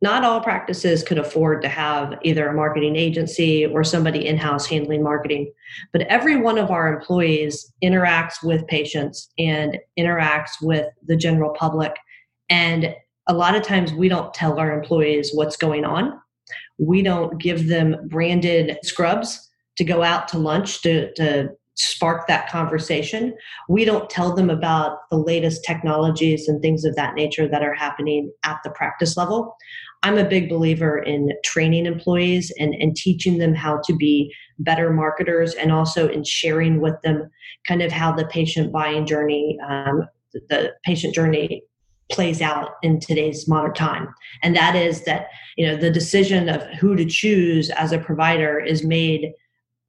not 0.02 0.26
all 0.26 0.42
practices 0.42 1.02
could 1.02 1.18
afford 1.18 1.62
to 1.62 1.70
have 1.70 2.20
either 2.24 2.48
a 2.48 2.54
marketing 2.54 2.96
agency 2.98 3.66
or 3.66 3.84
somebody 3.84 4.28
in 4.28 4.38
house 4.38 4.66
handling 4.66 5.02
marketing. 5.02 5.52
But 5.94 6.02
every 6.04 6.36
one 6.36 6.58
of 6.58 6.72
our 6.72 6.94
employees 6.94 7.72
interacts 7.82 8.44
with 8.44 8.68
patients 8.68 9.30
and 9.38 9.78
interacts 9.98 10.62
with 10.62 10.88
the 11.08 11.16
general 11.16 11.52
public. 11.52 11.96
And 12.50 12.94
a 13.28 13.34
lot 13.34 13.56
of 13.56 13.64
times 13.64 13.94
we 13.94 14.10
don't 14.10 14.34
tell 14.34 14.60
our 14.60 14.78
employees 14.78 15.32
what's 15.34 15.56
going 15.56 15.86
on 15.86 16.20
we 16.78 17.02
don't 17.02 17.40
give 17.40 17.68
them 17.68 17.96
branded 18.08 18.78
scrubs 18.84 19.50
to 19.78 19.84
go 19.84 20.04
out 20.04 20.28
to 20.30 20.38
lunch 20.38 20.82
to, 20.82 21.14
to 21.14 21.50
spark 21.76 22.28
that 22.28 22.50
conversation. 22.50 23.36
We 23.68 23.86
don't 23.86 24.10
tell 24.10 24.36
them 24.36 24.50
about 24.50 25.10
the 25.10 25.18
latest 25.18 25.64
technologies 25.64 26.48
and 26.48 26.62
things 26.62 26.86
of 26.86 26.96
that 26.96 27.16
nature 27.16 27.48
that 27.48 27.64
are 27.64 27.74
happening 27.74 28.32
at 28.44 28.60
the 28.64 28.70
practice 28.72 29.18
level. 29.18 29.56
I'm 30.04 30.18
a 30.18 30.28
big 30.28 30.50
believer 30.50 31.00
in 31.00 31.30
training 31.46 31.86
employees 31.86 32.52
and, 32.60 32.74
and 32.76 32.96
teaching 32.96 33.38
them 33.38 33.56
how 33.56 33.80
to 33.86 33.96
be 33.96 34.34
better 34.60 34.92
marketers 34.92 35.54
and 35.54 35.72
also 35.72 36.10
in 36.10 36.24
sharing 36.24 36.82
with 36.82 36.96
them 37.04 37.30
kind 37.68 37.82
of 37.82 37.92
how 37.92 38.12
the 38.12 38.26
patient 38.26 38.72
buying 38.72 39.06
journey, 39.06 39.58
um, 39.68 40.04
the 40.50 40.74
patient 40.84 41.16
journey 41.16 41.64
plays 42.12 42.42
out 42.42 42.72
in 42.84 43.00
today's 43.00 43.48
modern 43.48 43.74
time 43.74 44.14
and 44.44 44.56
that 44.56 44.76
is 44.76 45.06
that 45.06 45.28
you 45.56 45.66
know 45.66 45.76
the 45.76 45.90
decision 45.90 46.50
of 46.50 46.62
who 46.80 46.96
to 46.96 47.06
choose 47.06 47.70
as 47.72 47.92
a 47.92 47.98
provider 47.98 48.60
is 48.60 48.84
made 48.84 49.32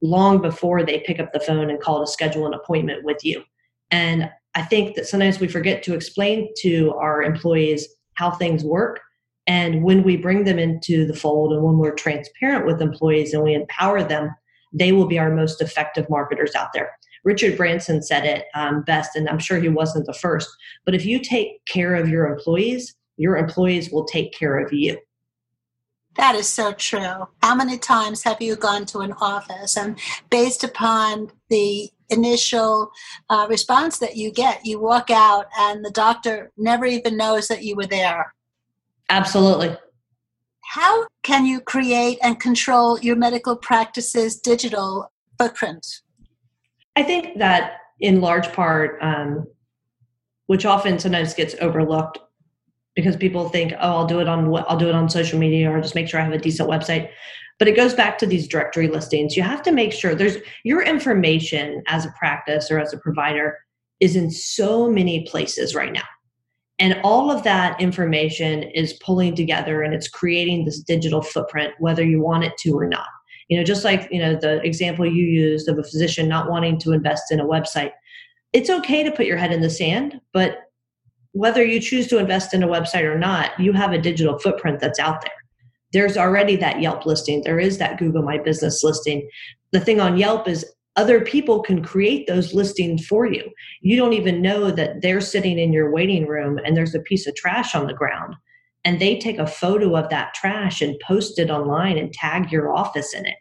long 0.04 0.40
before 0.40 0.82
they 0.82 1.00
pick 1.00 1.18
up 1.18 1.32
the 1.32 1.40
phone 1.40 1.70
and 1.70 1.80
call 1.80 2.00
to 2.00 2.10
schedule 2.10 2.46
an 2.46 2.54
appointment 2.54 3.02
with 3.04 3.24
you 3.24 3.42
and 3.90 4.30
i 4.54 4.62
think 4.62 4.94
that 4.94 5.06
sometimes 5.06 5.40
we 5.40 5.48
forget 5.48 5.82
to 5.82 5.94
explain 5.94 6.48
to 6.56 6.92
our 6.92 7.22
employees 7.22 7.88
how 8.14 8.30
things 8.30 8.62
work 8.62 9.00
and 9.46 9.82
when 9.82 10.02
we 10.02 10.16
bring 10.16 10.44
them 10.44 10.58
into 10.58 11.06
the 11.06 11.16
fold 11.16 11.52
and 11.52 11.62
when 11.62 11.78
we're 11.78 11.94
transparent 11.94 12.66
with 12.66 12.82
employees 12.82 13.32
and 13.32 13.42
we 13.42 13.54
empower 13.54 14.02
them 14.02 14.30
they 14.72 14.92
will 14.92 15.06
be 15.06 15.18
our 15.18 15.34
most 15.34 15.62
effective 15.62 16.08
marketers 16.10 16.54
out 16.54 16.68
there 16.74 16.90
Richard 17.24 17.56
Branson 17.56 18.02
said 18.02 18.26
it 18.26 18.44
um, 18.54 18.82
best, 18.82 19.16
and 19.16 19.28
I'm 19.30 19.38
sure 19.38 19.58
he 19.58 19.70
wasn't 19.70 20.04
the 20.04 20.12
first. 20.12 20.48
But 20.84 20.94
if 20.94 21.06
you 21.06 21.18
take 21.18 21.64
care 21.64 21.94
of 21.94 22.08
your 22.08 22.26
employees, 22.26 22.94
your 23.16 23.38
employees 23.38 23.90
will 23.90 24.04
take 24.04 24.38
care 24.38 24.58
of 24.58 24.74
you. 24.74 24.98
That 26.16 26.34
is 26.34 26.48
so 26.48 26.72
true. 26.72 27.26
How 27.42 27.54
many 27.54 27.78
times 27.78 28.22
have 28.22 28.40
you 28.40 28.56
gone 28.56 28.86
to 28.86 29.00
an 29.00 29.12
office 29.20 29.76
and 29.76 29.98
based 30.30 30.62
upon 30.62 31.32
the 31.48 31.90
initial 32.08 32.90
uh, 33.30 33.46
response 33.48 33.98
that 33.98 34.16
you 34.16 34.30
get, 34.30 34.64
you 34.64 34.78
walk 34.78 35.10
out 35.10 35.46
and 35.58 35.84
the 35.84 35.90
doctor 35.90 36.52
never 36.56 36.84
even 36.86 37.16
knows 37.16 37.48
that 37.48 37.64
you 37.64 37.74
were 37.74 37.86
there? 37.86 38.34
Absolutely. 39.10 39.76
How 40.60 41.06
can 41.22 41.46
you 41.46 41.60
create 41.60 42.18
and 42.22 42.38
control 42.38 42.98
your 43.00 43.16
medical 43.16 43.56
practice's 43.56 44.36
digital 44.36 45.12
footprint? 45.38 45.86
I 46.96 47.02
think 47.02 47.38
that 47.38 47.78
in 48.00 48.20
large 48.20 48.52
part, 48.52 48.98
um, 49.02 49.46
which 50.46 50.64
often 50.64 50.98
sometimes 50.98 51.34
gets 51.34 51.54
overlooked 51.60 52.18
because 52.94 53.16
people 53.16 53.48
think, 53.48 53.72
oh, 53.80 53.96
I'll 53.96 54.06
do 54.06 54.20
it 54.20 54.28
on 54.28 54.54
I'll 54.68 54.76
do 54.76 54.88
it 54.88 54.94
on 54.94 55.08
social 55.08 55.38
media 55.38 55.70
or 55.70 55.80
just 55.80 55.94
make 55.94 56.08
sure 56.08 56.20
I 56.20 56.24
have 56.24 56.32
a 56.32 56.38
decent 56.38 56.68
website. 56.68 57.10
But 57.58 57.68
it 57.68 57.76
goes 57.76 57.94
back 57.94 58.18
to 58.18 58.26
these 58.26 58.48
directory 58.48 58.88
listings. 58.88 59.36
You 59.36 59.42
have 59.42 59.62
to 59.62 59.72
make 59.72 59.92
sure 59.92 60.14
there's 60.14 60.36
your 60.64 60.82
information 60.82 61.82
as 61.86 62.04
a 62.04 62.12
practice 62.18 62.70
or 62.70 62.80
as 62.80 62.92
a 62.92 62.98
provider 62.98 63.58
is 64.00 64.16
in 64.16 64.30
so 64.30 64.90
many 64.90 65.24
places 65.24 65.74
right 65.74 65.92
now. 65.92 66.02
And 66.80 66.98
all 67.04 67.30
of 67.30 67.44
that 67.44 67.80
information 67.80 68.64
is 68.64 68.94
pulling 68.94 69.36
together 69.36 69.82
and 69.82 69.94
it's 69.94 70.08
creating 70.08 70.64
this 70.64 70.80
digital 70.80 71.22
footprint, 71.22 71.74
whether 71.78 72.04
you 72.04 72.20
want 72.20 72.42
it 72.42 72.56
to 72.58 72.76
or 72.76 72.88
not 72.88 73.06
you 73.48 73.56
know 73.56 73.64
just 73.64 73.84
like 73.84 74.08
you 74.10 74.18
know 74.18 74.34
the 74.34 74.62
example 74.62 75.06
you 75.06 75.24
used 75.24 75.68
of 75.68 75.78
a 75.78 75.82
physician 75.82 76.28
not 76.28 76.50
wanting 76.50 76.78
to 76.78 76.92
invest 76.92 77.30
in 77.30 77.40
a 77.40 77.44
website 77.44 77.92
it's 78.52 78.70
okay 78.70 79.02
to 79.02 79.10
put 79.10 79.26
your 79.26 79.36
head 79.36 79.52
in 79.52 79.60
the 79.60 79.70
sand 79.70 80.20
but 80.32 80.58
whether 81.34 81.64
you 81.64 81.80
choose 81.80 82.06
to 82.06 82.18
invest 82.18 82.54
in 82.54 82.62
a 82.62 82.68
website 82.68 83.02
or 83.02 83.18
not 83.18 83.58
you 83.58 83.72
have 83.72 83.92
a 83.92 83.98
digital 83.98 84.38
footprint 84.38 84.80
that's 84.80 85.00
out 85.00 85.20
there. 85.20 85.32
There's 85.92 86.16
already 86.16 86.56
that 86.56 86.80
yelp 86.80 87.06
listing. 87.06 87.42
There 87.42 87.58
is 87.58 87.78
that 87.78 87.98
google 87.98 88.22
my 88.22 88.38
business 88.38 88.82
listing. 88.82 89.28
The 89.72 89.80
thing 89.80 90.00
on 90.00 90.16
yelp 90.16 90.48
is 90.48 90.64
other 90.96 91.20
people 91.20 91.60
can 91.60 91.82
create 91.82 92.28
those 92.28 92.54
listings 92.54 93.04
for 93.04 93.26
you. 93.26 93.50
You 93.82 93.96
don't 93.96 94.12
even 94.12 94.42
know 94.42 94.70
that 94.70 95.02
they're 95.02 95.20
sitting 95.20 95.58
in 95.58 95.72
your 95.72 95.90
waiting 95.90 96.26
room 96.26 96.58
and 96.64 96.76
there's 96.76 96.94
a 96.94 97.00
piece 97.00 97.26
of 97.26 97.34
trash 97.34 97.74
on 97.74 97.88
the 97.88 97.94
ground. 97.94 98.36
And 98.84 99.00
they 99.00 99.18
take 99.18 99.38
a 99.38 99.46
photo 99.46 99.96
of 99.96 100.10
that 100.10 100.34
trash 100.34 100.82
and 100.82 101.00
post 101.00 101.38
it 101.40 101.50
online 101.50 101.98
and 101.98 102.12
tag 102.12 102.52
your 102.52 102.72
office 102.72 103.12
in 103.12 103.26
it. 103.26 103.36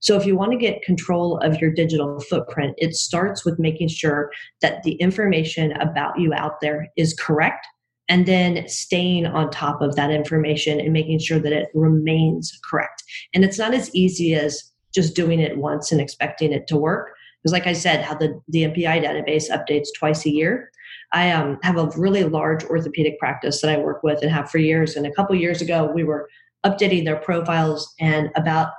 So, 0.00 0.16
if 0.16 0.26
you 0.26 0.36
want 0.36 0.52
to 0.52 0.58
get 0.58 0.82
control 0.82 1.38
of 1.38 1.60
your 1.60 1.72
digital 1.72 2.20
footprint, 2.20 2.74
it 2.78 2.94
starts 2.94 3.44
with 3.44 3.58
making 3.58 3.88
sure 3.88 4.30
that 4.62 4.82
the 4.82 4.92
information 4.94 5.72
about 5.72 6.18
you 6.18 6.32
out 6.34 6.60
there 6.60 6.88
is 6.96 7.14
correct 7.14 7.66
and 8.08 8.26
then 8.26 8.66
staying 8.68 9.26
on 9.26 9.50
top 9.50 9.82
of 9.82 9.96
that 9.96 10.10
information 10.10 10.80
and 10.80 10.92
making 10.92 11.18
sure 11.18 11.38
that 11.38 11.52
it 11.52 11.68
remains 11.74 12.58
correct. 12.68 13.02
And 13.34 13.44
it's 13.44 13.58
not 13.58 13.74
as 13.74 13.94
easy 13.94 14.34
as 14.34 14.62
just 14.94 15.14
doing 15.14 15.40
it 15.40 15.58
once 15.58 15.92
and 15.92 16.00
expecting 16.00 16.52
it 16.52 16.66
to 16.68 16.76
work. 16.76 17.10
Because, 17.42 17.52
like 17.52 17.66
I 17.66 17.72
said, 17.72 18.02
how 18.02 18.14
the, 18.14 18.40
the 18.48 18.64
NPI 18.64 19.04
database 19.04 19.50
updates 19.50 19.88
twice 19.96 20.26
a 20.26 20.30
year. 20.30 20.70
I 21.12 21.30
um, 21.30 21.58
have 21.62 21.76
a 21.76 21.90
really 21.96 22.24
large 22.24 22.64
orthopedic 22.64 23.18
practice 23.18 23.60
that 23.60 23.70
I 23.70 23.78
work 23.78 24.02
with 24.02 24.22
and 24.22 24.30
have 24.30 24.50
for 24.50 24.58
years. 24.58 24.96
And 24.96 25.06
a 25.06 25.12
couple 25.12 25.34
years 25.36 25.62
ago, 25.62 25.90
we 25.94 26.04
were 26.04 26.28
updating 26.66 27.04
their 27.04 27.16
profiles, 27.16 27.94
and 28.00 28.30
about 28.34 28.70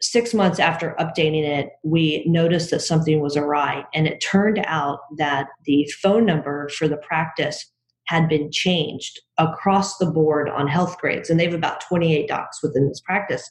six 0.00 0.34
months 0.34 0.58
after 0.58 0.94
updating 0.98 1.44
it, 1.44 1.70
we 1.82 2.24
noticed 2.26 2.70
that 2.70 2.80
something 2.80 3.20
was 3.20 3.36
awry. 3.36 3.84
And 3.94 4.06
it 4.06 4.20
turned 4.20 4.62
out 4.66 5.00
that 5.18 5.48
the 5.64 5.88
phone 6.02 6.26
number 6.26 6.68
for 6.68 6.86
the 6.88 6.98
practice 6.98 7.70
had 8.06 8.28
been 8.28 8.50
changed 8.52 9.20
across 9.38 9.98
the 9.98 10.10
board 10.10 10.48
on 10.48 10.68
Healthgrades. 10.68 11.28
And 11.28 11.40
they 11.40 11.44
have 11.44 11.54
about 11.54 11.80
28 11.88 12.28
docs 12.28 12.62
within 12.62 12.88
this 12.88 13.00
practice. 13.00 13.50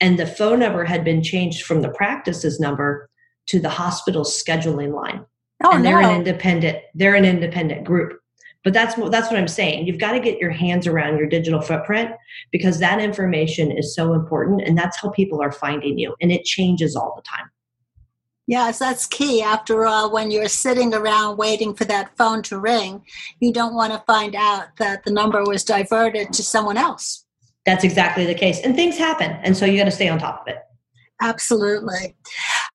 And 0.00 0.18
the 0.18 0.26
phone 0.26 0.60
number 0.60 0.84
had 0.84 1.04
been 1.04 1.22
changed 1.22 1.64
from 1.64 1.82
the 1.82 1.90
practice's 1.90 2.58
number 2.58 3.08
to 3.48 3.60
the 3.60 3.68
hospital's 3.68 4.42
scheduling 4.42 4.94
line. 4.94 5.24
Oh, 5.64 5.72
and 5.72 5.84
they're 5.84 6.00
no. 6.00 6.10
an 6.10 6.16
independent 6.16 6.78
they're 6.94 7.14
an 7.14 7.24
independent 7.24 7.84
group 7.84 8.18
but 8.64 8.72
that's 8.72 8.96
what 8.96 9.10
that's 9.10 9.30
what 9.30 9.38
i'm 9.38 9.48
saying. 9.48 9.86
You've 9.86 9.98
got 9.98 10.12
to 10.12 10.20
get 10.20 10.38
your 10.38 10.50
hands 10.50 10.86
around 10.86 11.18
your 11.18 11.26
digital 11.26 11.60
footprint 11.60 12.12
because 12.50 12.78
that 12.78 13.00
information 13.00 13.70
is 13.70 13.94
so 13.94 14.14
important 14.14 14.62
and 14.62 14.76
that's 14.76 14.96
how 15.00 15.10
people 15.10 15.42
are 15.42 15.52
finding 15.52 15.98
you 15.98 16.14
and 16.20 16.30
it 16.30 16.44
changes 16.44 16.96
all 16.96 17.14
the 17.16 17.22
time. 17.22 17.50
Yes 18.46 18.78
that's 18.78 19.06
key. 19.06 19.42
After 19.42 19.86
all 19.86 20.12
when 20.12 20.30
you're 20.30 20.48
sitting 20.48 20.94
around 20.94 21.36
waiting 21.36 21.74
for 21.74 21.84
that 21.86 22.16
phone 22.16 22.42
to 22.44 22.58
ring 22.58 23.04
you 23.40 23.52
don't 23.52 23.74
want 23.74 23.92
to 23.92 24.02
find 24.06 24.34
out 24.34 24.76
that 24.78 25.04
the 25.04 25.12
number 25.12 25.42
was 25.44 25.64
diverted 25.64 26.32
to 26.32 26.42
someone 26.42 26.76
else. 26.76 27.24
That's 27.66 27.84
exactly 27.84 28.26
the 28.26 28.34
case 28.34 28.60
and 28.60 28.74
things 28.74 28.96
happen 28.96 29.32
and 29.42 29.56
so 29.56 29.66
you 29.66 29.78
got 29.78 29.84
to 29.84 29.90
stay 29.90 30.08
on 30.08 30.18
top 30.18 30.42
of 30.42 30.48
it. 30.48 30.58
Absolutely 31.20 32.16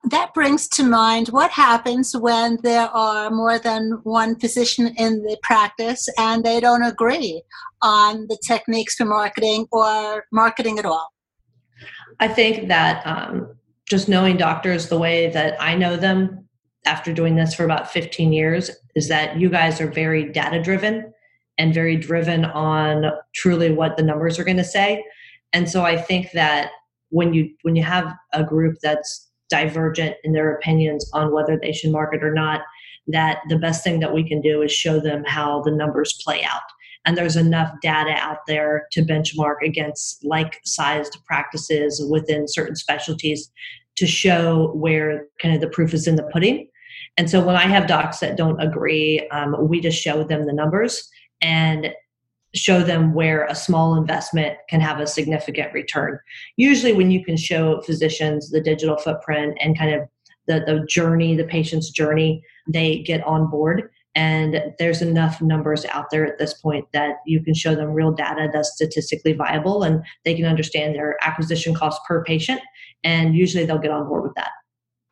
That 0.04 0.34
brings 0.34 0.68
to 0.70 0.84
mind 0.84 1.30
what 1.30 1.52
happens 1.52 2.16
when 2.16 2.60
there 2.64 2.88
are 2.88 3.30
more 3.30 3.60
than 3.60 4.00
one 4.04 4.40
physician 4.40 4.94
in 4.98 5.24
the 5.24 5.38
practice 5.44 6.08
and 6.18 6.44
they 6.44 6.60
don't 6.60 6.84
agree 6.84 7.42
on 7.82 8.28
the 8.28 8.38
techniques 8.48 8.96
for 8.96 9.06
marketing 9.06 9.68
or 9.72 10.26
marketing 10.32 10.80
at 10.80 10.86
all. 10.86 11.12
I 12.20 12.28
think 12.28 12.70
that 12.70 13.06
um, 13.06 13.56
just 13.90 14.08
knowing 14.08 14.38
doctors 14.38 14.88
the 14.88 14.98
way 14.98 15.30
that 15.32 15.62
I 15.62 15.76
know 15.76 15.98
them 15.98 16.48
after 16.86 17.12
doing 17.12 17.36
this 17.36 17.54
for 17.54 17.66
about 17.66 17.92
15 17.92 18.32
years 18.32 18.72
is 18.96 19.10
that 19.10 19.40
you 19.40 19.50
guys 19.50 19.82
are 19.82 19.92
very 19.92 20.32
data 20.32 20.62
driven 20.62 21.12
and 21.58 21.74
very 21.74 21.98
driven 21.98 22.46
on 22.46 23.12
truly 23.36 23.72
what 23.72 23.98
the 23.98 24.04
numbers 24.04 24.40
are 24.40 24.44
going 24.44 24.58
to 24.58 24.64
say. 24.64 25.04
And 25.54 25.70
so 25.70 25.84
I 25.84 25.98
think 25.98 26.32
that 26.32 26.72
when 27.10 27.34
you 27.34 27.50
when 27.62 27.76
you 27.76 27.84
have 27.84 28.14
a 28.34 28.44
group 28.44 28.78
that's 28.82 29.27
divergent 29.50 30.16
in 30.24 30.34
their 30.34 30.56
opinions 30.56 31.10
on 31.14 31.34
whether 31.34 31.58
they 31.62 31.72
should 31.72 31.92
market 31.92 32.24
or 32.24 32.34
not, 32.34 32.62
that 33.08 33.40
the 33.50 33.58
best 33.58 33.84
thing 33.84 34.00
that 34.00 34.14
we 34.14 34.28
can 34.28 34.42
do 34.42 34.62
is 34.62 34.72
show 34.72 35.00
them 35.00 35.24
how 35.26 35.62
the 35.64 35.72
numbers 35.72 36.20
play 36.24 36.44
out. 36.44 36.62
And 37.06 37.18
there's 37.18 37.38
enough 37.38 37.72
data 37.82 38.12
out 38.12 38.40
there 38.48 38.88
to 38.92 39.02
benchmark 39.02 39.56
against 39.64 40.26
like 40.26 40.60
sized 40.66 41.18
practices 41.26 42.06
within 42.12 42.48
certain 42.48 42.76
specialties 42.76 43.50
to 43.96 44.06
show 44.06 44.74
where 44.76 45.26
kind 45.42 45.56
of 45.56 45.62
the 45.62 45.70
proof 45.70 45.94
is 45.94 46.08
in 46.08 46.18
the 46.18 46.30
pudding. 46.34 46.68
And 47.16 47.30
so 47.30 47.44
when 47.44 47.56
I 47.56 47.64
have 47.64 47.88
docs 47.88 48.20
that 48.20 48.38
don't 48.38 48.62
agree, 48.62 49.28
um, 49.32 49.56
we 49.68 49.80
just 49.80 50.02
show 50.02 50.24
them 50.24 50.46
the 50.46 50.54
numbers 50.54 51.10
and 51.42 51.94
show 52.58 52.82
them 52.82 53.14
where 53.14 53.46
a 53.46 53.56
small 53.56 53.96
investment 53.96 54.58
can 54.70 54.82
have 54.82 55.00
a 55.00 55.08
significant 55.08 55.74
return. 55.74 56.20
Usually, 56.58 56.94
when 56.94 57.12
you 57.12 57.24
can 57.24 57.38
show 57.38 57.82
physicians 57.82 58.50
the 58.50 58.62
digital 58.62 58.98
footprint 58.98 59.58
and 59.62 59.78
kind 59.78 59.94
of 59.94 60.08
the, 60.48 60.64
the 60.66 60.86
journey, 60.88 61.36
the 61.36 61.44
patient's 61.44 61.90
journey, 61.90 62.44
they 62.68 63.00
get 63.00 63.24
on 63.26 63.50
board. 63.50 63.90
And 64.16 64.60
there's 64.80 65.04
enough 65.04 65.42
numbers 65.42 65.86
out 65.86 66.06
there 66.10 66.26
at 66.26 66.40
this 66.40 66.56
point 66.56 66.86
that 66.92 67.18
you 67.28 67.44
can 67.44 67.54
show 67.54 67.76
them 67.76 67.92
real 67.92 68.12
data 68.12 68.50
that's 68.52 68.74
statistically 68.74 69.34
viable 69.34 69.84
and 69.84 70.04
they 70.26 70.34
can 70.34 70.46
understand 70.46 70.96
their 70.96 71.18
acquisition 71.22 71.76
cost 71.76 72.02
per 72.08 72.24
patient. 72.24 72.60
And 73.04 73.36
usually 73.36 73.66
they'll 73.66 73.78
get 73.78 73.92
on 73.92 74.08
board 74.08 74.24
with 74.24 74.34
that. 74.36 74.50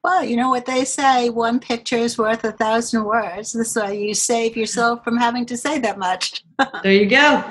Well, 0.06 0.24
you 0.24 0.38
know 0.38 0.52
what 0.52 0.68
they 0.68 0.86
say 0.86 1.32
one 1.32 1.60
picture 1.60 1.98
is 1.98 2.16
worth 2.16 2.44
a 2.44 2.52
thousand 2.52 3.06
words. 3.06 3.54
This 3.54 3.76
way 3.76 4.00
you 4.00 4.14
save 4.14 4.56
yourself 4.56 5.04
from 5.04 5.18
having 5.18 5.48
to 5.48 5.58
say 5.58 5.80
that 5.80 5.98
much. 5.98 6.44
there 6.84 6.94
you 6.94 7.08
go. 7.08 7.44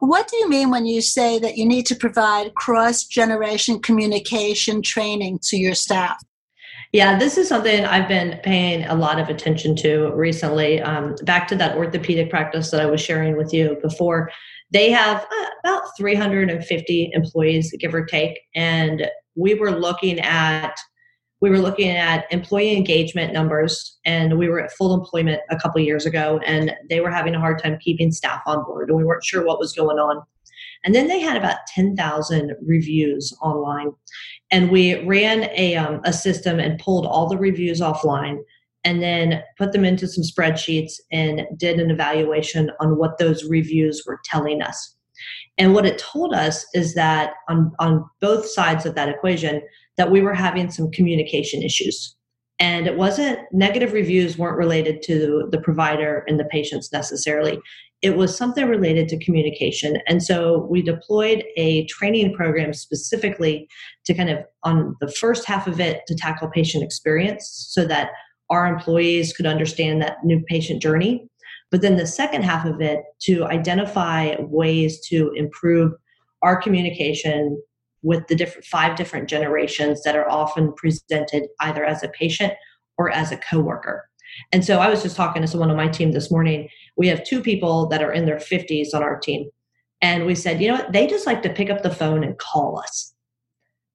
What 0.00 0.28
do 0.28 0.36
you 0.36 0.50
mean 0.50 0.68
when 0.68 0.84
you 0.84 1.00
say 1.00 1.38
that 1.38 1.56
you 1.56 1.64
need 1.64 1.86
to 1.86 1.96
provide 1.96 2.54
cross 2.56 3.04
generation 3.04 3.80
communication 3.80 4.82
training 4.82 5.38
to 5.44 5.56
your 5.56 5.74
staff? 5.74 6.22
Yeah, 6.92 7.18
this 7.18 7.38
is 7.38 7.48
something 7.48 7.86
I've 7.86 8.06
been 8.06 8.38
paying 8.42 8.84
a 8.84 8.94
lot 8.94 9.18
of 9.18 9.30
attention 9.30 9.74
to 9.76 10.12
recently. 10.14 10.82
Um, 10.82 11.14
back 11.22 11.48
to 11.48 11.56
that 11.56 11.74
orthopedic 11.74 12.28
practice 12.28 12.70
that 12.70 12.82
I 12.82 12.86
was 12.86 13.00
sharing 13.00 13.38
with 13.38 13.54
you 13.54 13.78
before, 13.80 14.30
they 14.72 14.90
have 14.90 15.22
uh, 15.24 15.46
about 15.64 15.84
350 15.96 17.10
employees, 17.14 17.74
give 17.80 17.94
or 17.94 18.04
take. 18.04 18.38
And 18.54 19.06
we 19.36 19.54
were 19.54 19.70
looking 19.70 20.20
at 20.20 20.76
we 21.40 21.48
were 21.48 21.58
looking 21.58 21.90
at 21.90 22.30
employee 22.30 22.76
engagement 22.76 23.32
numbers 23.32 23.98
and 24.04 24.38
we 24.38 24.48
were 24.48 24.60
at 24.60 24.72
full 24.72 24.94
employment 24.94 25.40
a 25.50 25.56
couple 25.56 25.80
years 25.80 26.04
ago 26.04 26.38
and 26.44 26.72
they 26.88 27.00
were 27.00 27.10
having 27.10 27.34
a 27.34 27.40
hard 27.40 27.62
time 27.62 27.78
keeping 27.80 28.12
staff 28.12 28.42
on 28.46 28.62
board 28.64 28.88
and 28.88 28.98
we 28.98 29.04
weren't 29.04 29.24
sure 29.24 29.44
what 29.44 29.58
was 29.58 29.72
going 29.72 29.98
on. 29.98 30.22
And 30.84 30.94
then 30.94 31.08
they 31.08 31.20
had 31.20 31.36
about 31.36 31.58
10,000 31.74 32.54
reviews 32.66 33.36
online 33.42 33.92
and 34.50 34.70
we 34.70 35.02
ran 35.06 35.50
a, 35.54 35.76
um, 35.76 36.00
a 36.04 36.12
system 36.12 36.58
and 36.58 36.78
pulled 36.78 37.06
all 37.06 37.28
the 37.28 37.38
reviews 37.38 37.80
offline 37.80 38.38
and 38.84 39.02
then 39.02 39.42
put 39.58 39.72
them 39.72 39.84
into 39.84 40.08
some 40.08 40.24
spreadsheets 40.24 40.94
and 41.12 41.42
did 41.56 41.78
an 41.78 41.90
evaluation 41.90 42.70
on 42.80 42.96
what 42.96 43.18
those 43.18 43.44
reviews 43.44 44.04
were 44.06 44.20
telling 44.24 44.62
us. 44.62 44.96
And 45.58 45.74
what 45.74 45.84
it 45.84 45.98
told 45.98 46.32
us 46.32 46.64
is 46.74 46.94
that 46.94 47.34
on, 47.48 47.72
on 47.78 48.08
both 48.20 48.46
sides 48.46 48.86
of 48.86 48.94
that 48.94 49.10
equation 49.10 49.60
that 49.96 50.10
we 50.10 50.20
were 50.20 50.34
having 50.34 50.70
some 50.70 50.90
communication 50.90 51.62
issues. 51.62 52.16
And 52.58 52.86
it 52.86 52.96
wasn't 52.96 53.38
negative 53.52 53.94
reviews 53.94 54.36
weren't 54.36 54.58
related 54.58 55.02
to 55.04 55.48
the 55.50 55.60
provider 55.60 56.24
and 56.28 56.38
the 56.38 56.44
patients 56.44 56.92
necessarily. 56.92 57.58
It 58.02 58.16
was 58.16 58.36
something 58.36 58.66
related 58.68 59.08
to 59.08 59.24
communication. 59.24 59.96
And 60.06 60.22
so 60.22 60.66
we 60.70 60.82
deployed 60.82 61.44
a 61.56 61.86
training 61.86 62.34
program 62.34 62.74
specifically 62.74 63.66
to 64.04 64.14
kind 64.14 64.28
of 64.28 64.38
on 64.62 64.94
the 65.00 65.10
first 65.10 65.46
half 65.46 65.66
of 65.66 65.80
it 65.80 66.02
to 66.06 66.14
tackle 66.14 66.50
patient 66.50 66.84
experience 66.84 67.50
so 67.70 67.86
that 67.86 68.10
our 68.50 68.66
employees 68.66 69.32
could 69.32 69.46
understand 69.46 70.02
that 70.02 70.18
new 70.24 70.42
patient 70.48 70.82
journey. 70.82 71.26
But 71.70 71.82
then 71.82 71.96
the 71.96 72.06
second 72.06 72.42
half 72.42 72.66
of 72.66 72.80
it 72.80 73.00
to 73.22 73.44
identify 73.44 74.34
ways 74.40 75.00
to 75.08 75.30
improve 75.36 75.92
our 76.42 76.60
communication 76.60 77.62
with 78.02 78.26
the 78.28 78.34
different 78.34 78.64
five 78.64 78.96
different 78.96 79.28
generations 79.28 80.02
that 80.02 80.16
are 80.16 80.30
often 80.30 80.72
presented 80.74 81.48
either 81.60 81.84
as 81.84 82.02
a 82.02 82.08
patient 82.08 82.52
or 82.98 83.10
as 83.10 83.32
a 83.32 83.36
coworker. 83.36 84.08
And 84.52 84.64
so 84.64 84.78
I 84.78 84.88
was 84.88 85.02
just 85.02 85.16
talking 85.16 85.42
to 85.42 85.48
someone 85.48 85.70
on 85.70 85.76
my 85.76 85.88
team 85.88 86.12
this 86.12 86.30
morning. 86.30 86.68
We 86.96 87.08
have 87.08 87.24
two 87.24 87.42
people 87.42 87.88
that 87.88 88.02
are 88.02 88.12
in 88.12 88.26
their 88.26 88.36
50s 88.36 88.94
on 88.94 89.02
our 89.02 89.18
team. 89.18 89.48
And 90.02 90.24
we 90.24 90.34
said, 90.34 90.60
you 90.60 90.68
know 90.68 90.74
what? 90.74 90.92
They 90.92 91.06
just 91.06 91.26
like 91.26 91.42
to 91.42 91.50
pick 91.50 91.68
up 91.68 91.82
the 91.82 91.94
phone 91.94 92.24
and 92.24 92.38
call 92.38 92.78
us. 92.78 93.12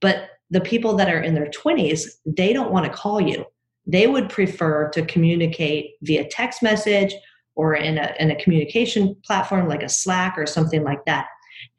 But 0.01 0.29
the 0.51 0.61
people 0.61 0.95
that 0.97 1.09
are 1.09 1.21
in 1.21 1.33
their 1.33 1.49
20s, 1.49 2.03
they 2.25 2.53
don't 2.53 2.71
want 2.71 2.85
to 2.85 2.91
call 2.91 3.19
you. 3.19 3.45
They 3.87 4.07
would 4.07 4.29
prefer 4.29 4.89
to 4.89 5.05
communicate 5.05 5.91
via 6.01 6.27
text 6.29 6.61
message 6.61 7.13
or 7.55 7.75
in 7.75 7.97
a, 7.97 8.13
in 8.19 8.29
a 8.29 8.35
communication 8.35 9.15
platform 9.23 9.67
like 9.67 9.83
a 9.83 9.89
Slack 9.89 10.37
or 10.37 10.45
something 10.45 10.83
like 10.83 11.05
that. 11.05 11.27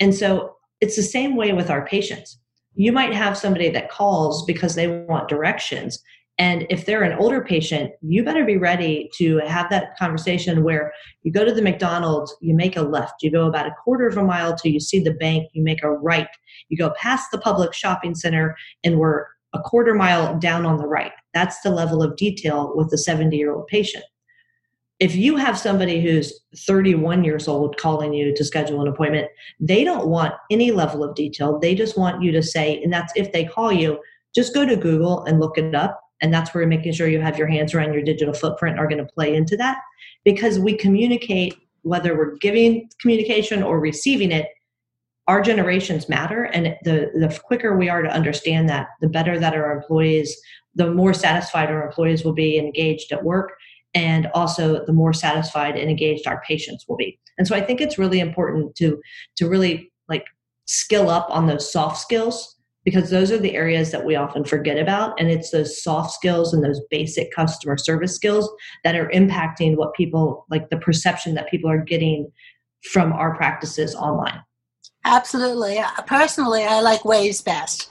And 0.01 0.15
so 0.15 0.56
it's 0.87 0.95
the 0.95 1.03
same 1.03 1.35
way 1.35 1.53
with 1.53 1.69
our 1.69 1.85
patients. 1.85 2.39
You 2.77 2.93
might 2.93 3.13
have 3.13 3.37
somebody 3.37 3.71
that 3.71 3.91
calls 3.91 4.45
because 4.45 4.77
they 4.77 4.87
want 4.87 5.29
directions. 5.29 6.01
And 6.39 6.65
if 6.71 6.87
they're 6.87 7.03
an 7.03 7.19
older 7.19 7.43
patient, 7.43 7.91
you 8.03 8.23
better 8.23 8.45
be 8.45 8.57
ready 8.57 9.11
to 9.17 9.39
have 9.49 9.69
that 9.71 9.97
conversation 9.99 10.63
where 10.63 10.93
you 11.25 11.33
go 11.33 11.45
to 11.45 11.51
the 11.51 11.61
McDonald's, 11.61 12.37
you 12.41 12.55
make 12.55 12.77
a 12.77 12.83
left, 12.83 13.15
you 13.21 13.33
go 13.33 13.49
about 13.49 13.67
a 13.67 13.75
quarter 13.83 14.07
of 14.07 14.17
a 14.17 14.23
mile 14.23 14.55
till 14.55 14.71
you 14.71 14.79
see 14.79 15.01
the 15.01 15.15
bank, 15.15 15.49
you 15.55 15.65
make 15.65 15.83
a 15.83 15.91
right, 15.91 16.29
you 16.69 16.79
go 16.79 16.91
past 16.91 17.33
the 17.33 17.39
public 17.39 17.75
shopping 17.75 18.15
center, 18.15 18.55
and 18.85 19.01
we're 19.01 19.25
a 19.55 19.59
quarter 19.59 19.95
mile 19.95 20.39
down 20.39 20.65
on 20.65 20.77
the 20.77 20.87
right. 20.87 21.13
That's 21.35 21.61
the 21.63 21.71
level 21.71 22.01
of 22.01 22.17
detail 22.17 22.73
with 22.77 22.93
a 22.93 22.99
70 22.99 23.37
year 23.37 23.53
old 23.53 23.67
patient 23.67 24.05
if 24.99 25.15
you 25.15 25.37
have 25.37 25.59
somebody 25.59 26.01
who's 26.01 26.41
31 26.57 27.23
years 27.23 27.49
old 27.49 27.77
calling 27.77 28.15
you 28.15 28.35
to 28.35 28.45
schedule 28.45 28.81
an 28.81 28.89
appointment, 28.89 29.29
they 29.61 29.85
don't 29.85 30.09
want 30.09 30.35
any 30.51 30.71
level 30.71 31.05
of 31.05 31.15
detail. 31.15 31.59
They 31.59 31.75
just 31.75 31.99
want 31.99 32.23
you 32.23 32.33
to 32.33 32.43
say, 32.43 32.83
and 32.83 32.93
that's 32.93 33.13
if 33.15 33.33
they 33.33 33.45
call 33.45 33.73
you, 33.73 33.99
just 34.35 34.55
go 34.55 34.65
to 34.65 34.77
Google 34.77 35.25
and 35.25 35.39
look 35.39 35.59
it 35.59 35.75
up. 35.75 36.01
And 36.23 36.33
that's 36.33 36.55
where 36.55 36.67
making 36.67 36.95
sure 36.95 37.09
you 37.09 37.21
have 37.21 37.37
your 37.37 37.47
hands 37.47 37.75
around 37.75 37.93
your 37.93 38.03
digital 38.03 38.33
footprint 38.33 38.79
are 38.79 38.89
going 38.89 39.05
to 39.05 39.13
play 39.13 39.35
into 39.35 39.57
that 39.59 39.79
because 40.25 40.59
we 40.59 40.75
communicate, 40.75 41.55
whether 41.83 42.17
we're 42.17 42.37
giving 42.37 42.89
communication 43.01 43.63
or 43.63 43.79
receiving 43.79 44.33
it, 44.33 44.49
our 45.29 45.43
generations 45.43 46.09
matter. 46.09 46.45
And 46.45 46.75
the, 46.85 47.11
the 47.15 47.39
quicker 47.45 47.77
we 47.77 47.91
are 47.91 48.01
to 48.01 48.09
understand 48.09 48.69
that, 48.71 48.89
the 49.01 49.09
better 49.09 49.39
that 49.39 49.55
our 49.55 49.77
employees, 49.77 50.37
the 50.75 50.91
more 50.91 51.13
satisfied 51.13 51.69
our 51.69 51.87
employees 51.87 52.25
will 52.25 52.33
be 52.33 52.59
engaged 52.59 53.13
at 53.13 53.23
work 53.23 53.53
and 53.97 54.29
also 54.35 54.85
the 54.85 54.93
more 54.93 55.15
satisfied 55.15 55.75
and 55.75 55.91
engaged 55.91 56.27
our 56.29 56.43
patients 56.47 56.85
will 56.87 56.99
be. 56.99 57.19
And 57.39 57.49
so 57.49 57.57
i 57.57 57.61
think 57.61 57.81
it's 57.81 57.99
really 57.99 58.21
important 58.21 58.77
to 58.77 59.01
to 59.37 59.49
really 59.49 59.91
like 60.09 60.27
skill 60.67 61.11
up 61.11 61.27
on 61.31 61.47
those 61.47 61.71
soft 61.71 61.99
skills 61.99 62.57
because 62.85 63.11
those 63.11 63.33
are 63.33 63.39
the 63.39 63.57
areas 63.57 63.91
that 63.91 64.05
we 64.05 64.15
often 64.15 64.45
forget 64.45 64.79
about 64.79 65.19
and 65.19 65.31
it's 65.31 65.51
those 65.51 65.83
soft 65.83 66.13
skills 66.13 66.55
and 66.55 66.65
those 66.65 66.81
basic 66.91 67.33
customer 67.33 67.77
service 67.77 68.15
skills 68.15 68.51
that 68.85 68.97
are 68.97 69.11
impacting 69.11 69.77
what 69.77 69.95
people 69.95 70.47
like 70.51 70.71
the 70.71 70.79
perception 70.79 71.35
that 71.35 71.51
people 71.51 71.71
are 71.71 71.83
getting 71.83 72.31
from 72.93 73.13
our 73.13 73.37
practices 73.37 73.95
online 73.95 74.41
Absolutely. 75.09 75.79
Personally, 76.09 76.65
I 76.65 76.81
like 76.81 77.03
Waze 77.03 77.43
best. 77.45 77.89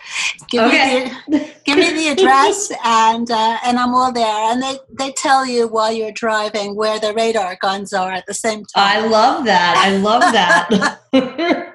Give 0.49 0.63
okay. 0.65 1.05
Me 1.05 1.11
the, 1.29 1.53
give 1.63 1.77
me 1.77 1.93
the 1.93 2.07
address, 2.11 2.73
and 2.83 3.31
uh, 3.31 3.57
and 3.63 3.79
I'm 3.79 3.95
all 3.95 4.11
there. 4.11 4.51
And 4.51 4.61
they 4.61 4.77
they 4.91 5.13
tell 5.13 5.45
you 5.45 5.69
while 5.69 5.93
you're 5.93 6.11
driving 6.11 6.75
where 6.75 6.99
the 6.99 7.13
radar 7.13 7.57
guns 7.61 7.93
are 7.93 8.11
at 8.11 8.25
the 8.27 8.33
same 8.33 8.65
time. 8.65 9.05
I 9.05 9.07
love 9.07 9.45
that. 9.45 9.75
I 9.77 9.95
love 9.95 10.33
that. 10.33 10.99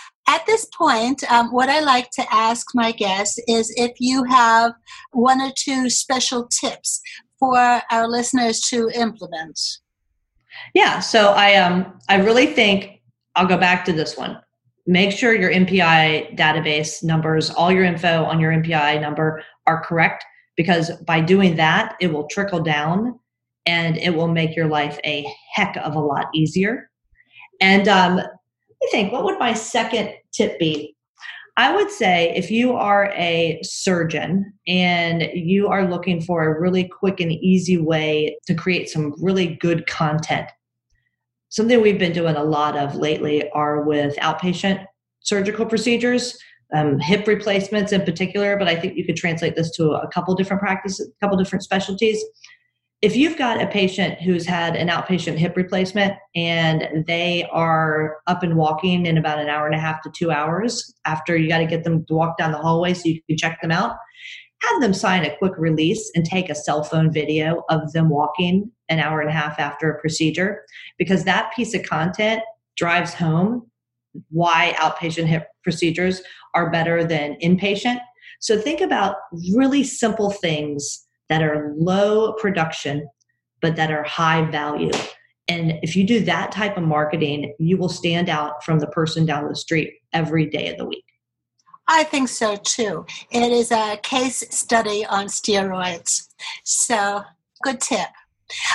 at 0.28 0.46
this 0.46 0.66
point, 0.76 1.30
um, 1.30 1.52
what 1.52 1.68
I 1.68 1.80
like 1.80 2.08
to 2.12 2.24
ask 2.32 2.66
my 2.74 2.90
guests 2.92 3.38
is 3.46 3.70
if 3.76 3.92
you 4.00 4.24
have 4.24 4.72
one 5.10 5.42
or 5.42 5.52
two 5.54 5.90
special 5.90 6.48
tips 6.48 7.02
for 7.38 7.82
our 7.90 8.08
listeners 8.08 8.62
to 8.70 8.88
implement. 8.94 9.60
Yeah. 10.74 11.00
So 11.00 11.32
I 11.32 11.56
um 11.56 12.00
I 12.08 12.16
really 12.16 12.46
think 12.46 13.01
I'll 13.34 13.46
go 13.46 13.56
back 13.56 13.84
to 13.86 13.92
this 13.92 14.16
one. 14.16 14.38
make 14.86 15.12
sure 15.12 15.32
your 15.34 15.52
NPI 15.52 16.36
database 16.36 17.04
numbers, 17.04 17.50
all 17.50 17.70
your 17.70 17.84
info 17.84 18.24
on 18.24 18.40
your 18.40 18.52
NPI 18.52 19.00
number 19.00 19.42
are 19.66 19.84
correct 19.84 20.24
because 20.56 20.90
by 21.06 21.20
doing 21.20 21.54
that, 21.56 21.96
it 22.00 22.12
will 22.12 22.26
trickle 22.26 22.60
down 22.60 23.18
and 23.64 23.96
it 23.96 24.14
will 24.14 24.28
make 24.28 24.56
your 24.56 24.66
life 24.66 24.98
a 25.04 25.24
heck 25.54 25.76
of 25.76 25.94
a 25.94 26.00
lot 26.00 26.26
easier. 26.34 26.90
And 27.60 27.86
um, 27.86 28.18
I 28.18 28.88
think, 28.90 29.12
what 29.12 29.24
would 29.24 29.38
my 29.38 29.54
second 29.54 30.14
tip 30.32 30.58
be? 30.58 30.96
I 31.56 31.74
would 31.74 31.90
say 31.90 32.32
if 32.34 32.50
you 32.50 32.72
are 32.72 33.12
a 33.12 33.60
surgeon 33.62 34.52
and 34.66 35.28
you 35.34 35.68
are 35.68 35.88
looking 35.88 36.20
for 36.22 36.44
a 36.44 36.60
really 36.60 36.84
quick 36.88 37.20
and 37.20 37.30
easy 37.30 37.78
way 37.78 38.36
to 38.46 38.54
create 38.54 38.88
some 38.88 39.14
really 39.22 39.54
good 39.60 39.86
content, 39.86 40.48
something 41.52 41.82
we've 41.82 41.98
been 41.98 42.14
doing 42.14 42.34
a 42.34 42.42
lot 42.42 42.76
of 42.78 42.96
lately 42.96 43.48
are 43.50 43.82
with 43.82 44.16
outpatient 44.16 44.86
surgical 45.20 45.66
procedures, 45.66 46.36
um, 46.74 46.98
hip 46.98 47.26
replacements 47.26 47.92
in 47.92 48.00
particular, 48.02 48.56
but 48.56 48.68
I 48.68 48.74
think 48.74 48.96
you 48.96 49.04
could 49.04 49.16
translate 49.16 49.54
this 49.54 49.70
to 49.72 49.90
a 49.90 50.08
couple 50.08 50.34
different 50.34 50.62
practices, 50.62 51.10
a 51.10 51.20
couple 51.24 51.36
different 51.36 51.62
specialties. 51.62 52.24
If 53.02 53.16
you've 53.16 53.36
got 53.36 53.60
a 53.60 53.66
patient 53.66 54.22
who's 54.22 54.46
had 54.46 54.76
an 54.76 54.88
outpatient 54.88 55.36
hip 55.36 55.54
replacement 55.54 56.14
and 56.34 57.04
they 57.06 57.46
are 57.52 58.16
up 58.26 58.42
and 58.42 58.56
walking 58.56 59.04
in 59.04 59.18
about 59.18 59.38
an 59.38 59.50
hour 59.50 59.66
and 59.66 59.74
a 59.74 59.78
half 59.78 60.00
to 60.02 60.10
two 60.10 60.30
hours 60.30 60.94
after 61.04 61.36
you 61.36 61.48
got 61.48 61.58
to 61.58 61.66
get 61.66 61.84
them 61.84 62.06
to 62.06 62.14
walk 62.14 62.38
down 62.38 62.52
the 62.52 62.58
hallway 62.58 62.94
so 62.94 63.02
you 63.08 63.20
can 63.28 63.36
check 63.36 63.60
them 63.60 63.72
out, 63.72 63.96
have 64.62 64.80
them 64.80 64.94
sign 64.94 65.26
a 65.26 65.36
quick 65.36 65.52
release 65.58 66.10
and 66.14 66.24
take 66.24 66.48
a 66.48 66.54
cell 66.54 66.82
phone 66.82 67.12
video 67.12 67.62
of 67.68 67.92
them 67.92 68.08
walking 68.08 68.70
an 68.92 69.00
hour 69.00 69.20
and 69.20 69.30
a 69.30 69.32
half 69.32 69.58
after 69.58 69.90
a 69.90 70.00
procedure 70.00 70.62
because 70.98 71.24
that 71.24 71.52
piece 71.54 71.74
of 71.74 71.82
content 71.82 72.42
drives 72.76 73.14
home 73.14 73.70
why 74.28 74.74
outpatient 74.76 75.26
hip 75.26 75.48
procedures 75.62 76.20
are 76.54 76.70
better 76.70 77.02
than 77.02 77.36
inpatient. 77.42 77.98
So 78.40 78.60
think 78.60 78.80
about 78.80 79.16
really 79.54 79.84
simple 79.84 80.30
things 80.30 81.06
that 81.28 81.42
are 81.42 81.72
low 81.76 82.34
production, 82.34 83.08
but 83.62 83.76
that 83.76 83.90
are 83.90 84.02
high 84.02 84.50
value. 84.50 84.90
And 85.48 85.78
if 85.82 85.96
you 85.96 86.04
do 86.04 86.20
that 86.20 86.52
type 86.52 86.76
of 86.76 86.82
marketing, 86.82 87.54
you 87.58 87.76
will 87.78 87.88
stand 87.88 88.28
out 88.28 88.62
from 88.62 88.78
the 88.78 88.86
person 88.88 89.24
down 89.24 89.48
the 89.48 89.56
street 89.56 89.94
every 90.12 90.46
day 90.46 90.68
of 90.68 90.76
the 90.76 90.84
week. 90.84 91.04
I 91.88 92.04
think 92.04 92.28
so 92.28 92.56
too. 92.56 93.06
It 93.30 93.50
is 93.50 93.72
a 93.72 93.98
case 94.02 94.44
study 94.50 95.04
on 95.04 95.26
steroids. 95.26 96.28
So, 96.64 97.22
good 97.62 97.80
tip. 97.80 98.08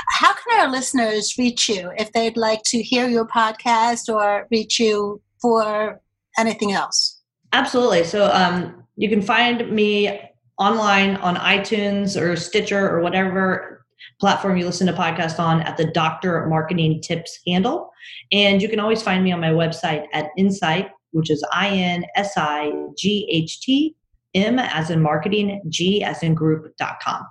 How 0.10 0.34
can 0.34 0.60
our 0.60 0.72
listeners 0.72 1.36
reach 1.38 1.70
you 1.70 1.92
if 1.98 2.12
they'd 2.13 2.38
like 2.38 2.63
to 2.68 2.82
hear 2.82 3.08
your 3.08 3.28
podcast 3.28 4.13
or 4.13 4.48
reach 4.52 4.80
you 4.80 5.22
for 5.42 6.02
anything 6.38 6.72
else? 6.74 7.22
Absolutely. 7.54 8.04
So, 8.04 8.32
um, 8.34 8.84
you 8.98 9.10
can 9.10 9.22
find 9.22 9.72
me 9.72 10.20
online 10.60 11.18
on 11.18 11.36
iTunes 11.36 12.20
or 12.20 12.36
Stitcher 12.36 12.90
or 12.90 13.02
whatever 13.02 13.86
platform 14.20 14.58
you 14.58 14.66
listen 14.66 14.88
to 14.88 14.94
podcasts 14.94 15.40
on 15.40 15.62
at 15.62 15.78
the 15.78 15.86
Doctor 15.86 16.46
Marketing 16.48 17.02
Tips 17.02 17.40
handle. 17.48 17.92
And 18.32 18.62
you 18.62 18.70
can 18.70 18.80
always 18.80 19.02
find 19.02 19.24
me 19.24 19.32
on 19.32 19.40
my 19.40 19.52
website 19.52 20.06
at 20.13 20.30
Insight, 20.38 20.90
which 21.12 21.30
is 21.30 21.44
I 21.54 21.70
N 21.70 22.06
S 22.16 22.34
I 22.38 22.72
G 22.98 23.28
H 23.32 23.62
T 23.62 23.96
M 24.34 24.60
as 24.60 24.90
in 24.90 25.02
marketing, 25.02 25.62
G 25.70 26.04
as 26.04 26.24
in 26.24 26.34
group.com. 26.34 27.26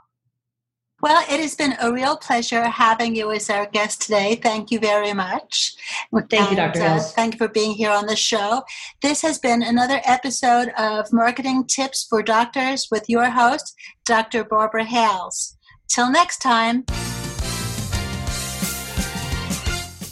Well, 1.03 1.23
it 1.31 1.41
has 1.41 1.55
been 1.55 1.75
a 1.81 1.93
real 1.93 2.17
pleasure 2.17 2.65
having 2.65 3.15
you 3.15 3.31
as 3.31 3.51
our 3.51 3.67
guest 3.67 4.01
today. 4.01 4.37
Thank 4.37 4.71
you 4.71 4.79
very 4.79 5.13
much. 5.13 5.77
Thank 6.11 6.33
and, 6.33 6.51
you, 6.51 6.57
Dr. 6.57 6.81
Uh, 6.81 7.01
thank 7.01 7.35
you 7.35 7.39
for 7.39 7.49
being 7.49 7.73
here 7.73 7.91
on 7.91 8.07
the 8.07 8.17
show. 8.17 8.63
This 9.03 9.21
has 9.21 9.39
been 9.39 9.63
another 9.63 10.01
episode 10.07 10.71
of 10.79 11.13
Marketing 11.13 11.67
Tips 11.67 12.07
for 12.09 12.23
Doctors 12.23 12.89
with 12.91 13.11
your 13.11 13.29
host, 13.29 13.75
Dr. 14.07 14.43
Barbara 14.43 14.85
Hales. 14.85 15.59
Till 15.87 16.11
next 16.11 16.39
time. 16.39 16.85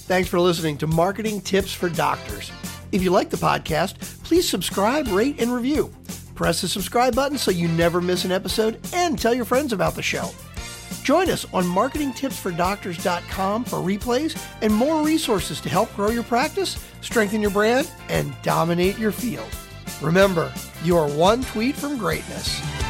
Thanks 0.07 0.29
for 0.29 0.39
listening 0.39 0.77
to 0.79 0.87
Marketing 0.87 1.41
Tips 1.41 1.73
for 1.73 1.89
Doctors. 1.89 2.53
If 2.93 3.03
you 3.03 3.11
like 3.11 3.31
the 3.31 3.39
podcast, 3.39 4.23
please 4.23 4.47
subscribe, 4.47 5.09
rate, 5.09 5.41
and 5.41 5.51
review. 5.51 5.95
Press 6.35 6.61
the 6.61 6.69
subscribe 6.69 7.15
button 7.15 7.39
so 7.39 7.51
you 7.51 7.69
never 7.69 8.03
miss 8.03 8.27
an 8.27 8.33
episode 8.33 8.79
and 8.93 9.19
tell 9.19 9.33
your 9.33 9.47
friends 9.47 9.73
about 9.73 9.95
the 9.95 10.03
show. 10.03 10.31
Join 11.03 11.31
us 11.31 11.47
on 11.53 11.65
marketingtipsfordoctors.com 11.65 13.65
for 13.65 13.79
replays 13.79 14.41
and 14.63 14.73
more 14.73 15.05
resources 15.05 15.61
to 15.63 15.69
help 15.69 15.93
grow 15.95 16.11
your 16.11 16.23
practice, 16.23 16.83
strengthen 17.01 17.43
your 17.43 17.51
brand, 17.51 17.91
and 18.09 18.35
dominate 18.43 18.99
your 18.99 19.13
field. 19.13 19.49
Remember, 20.01 20.53
you 20.83 20.97
are 20.97 21.09
one 21.09 21.43
tweet 21.45 21.75
from 21.75 21.99
greatness. 21.99 22.84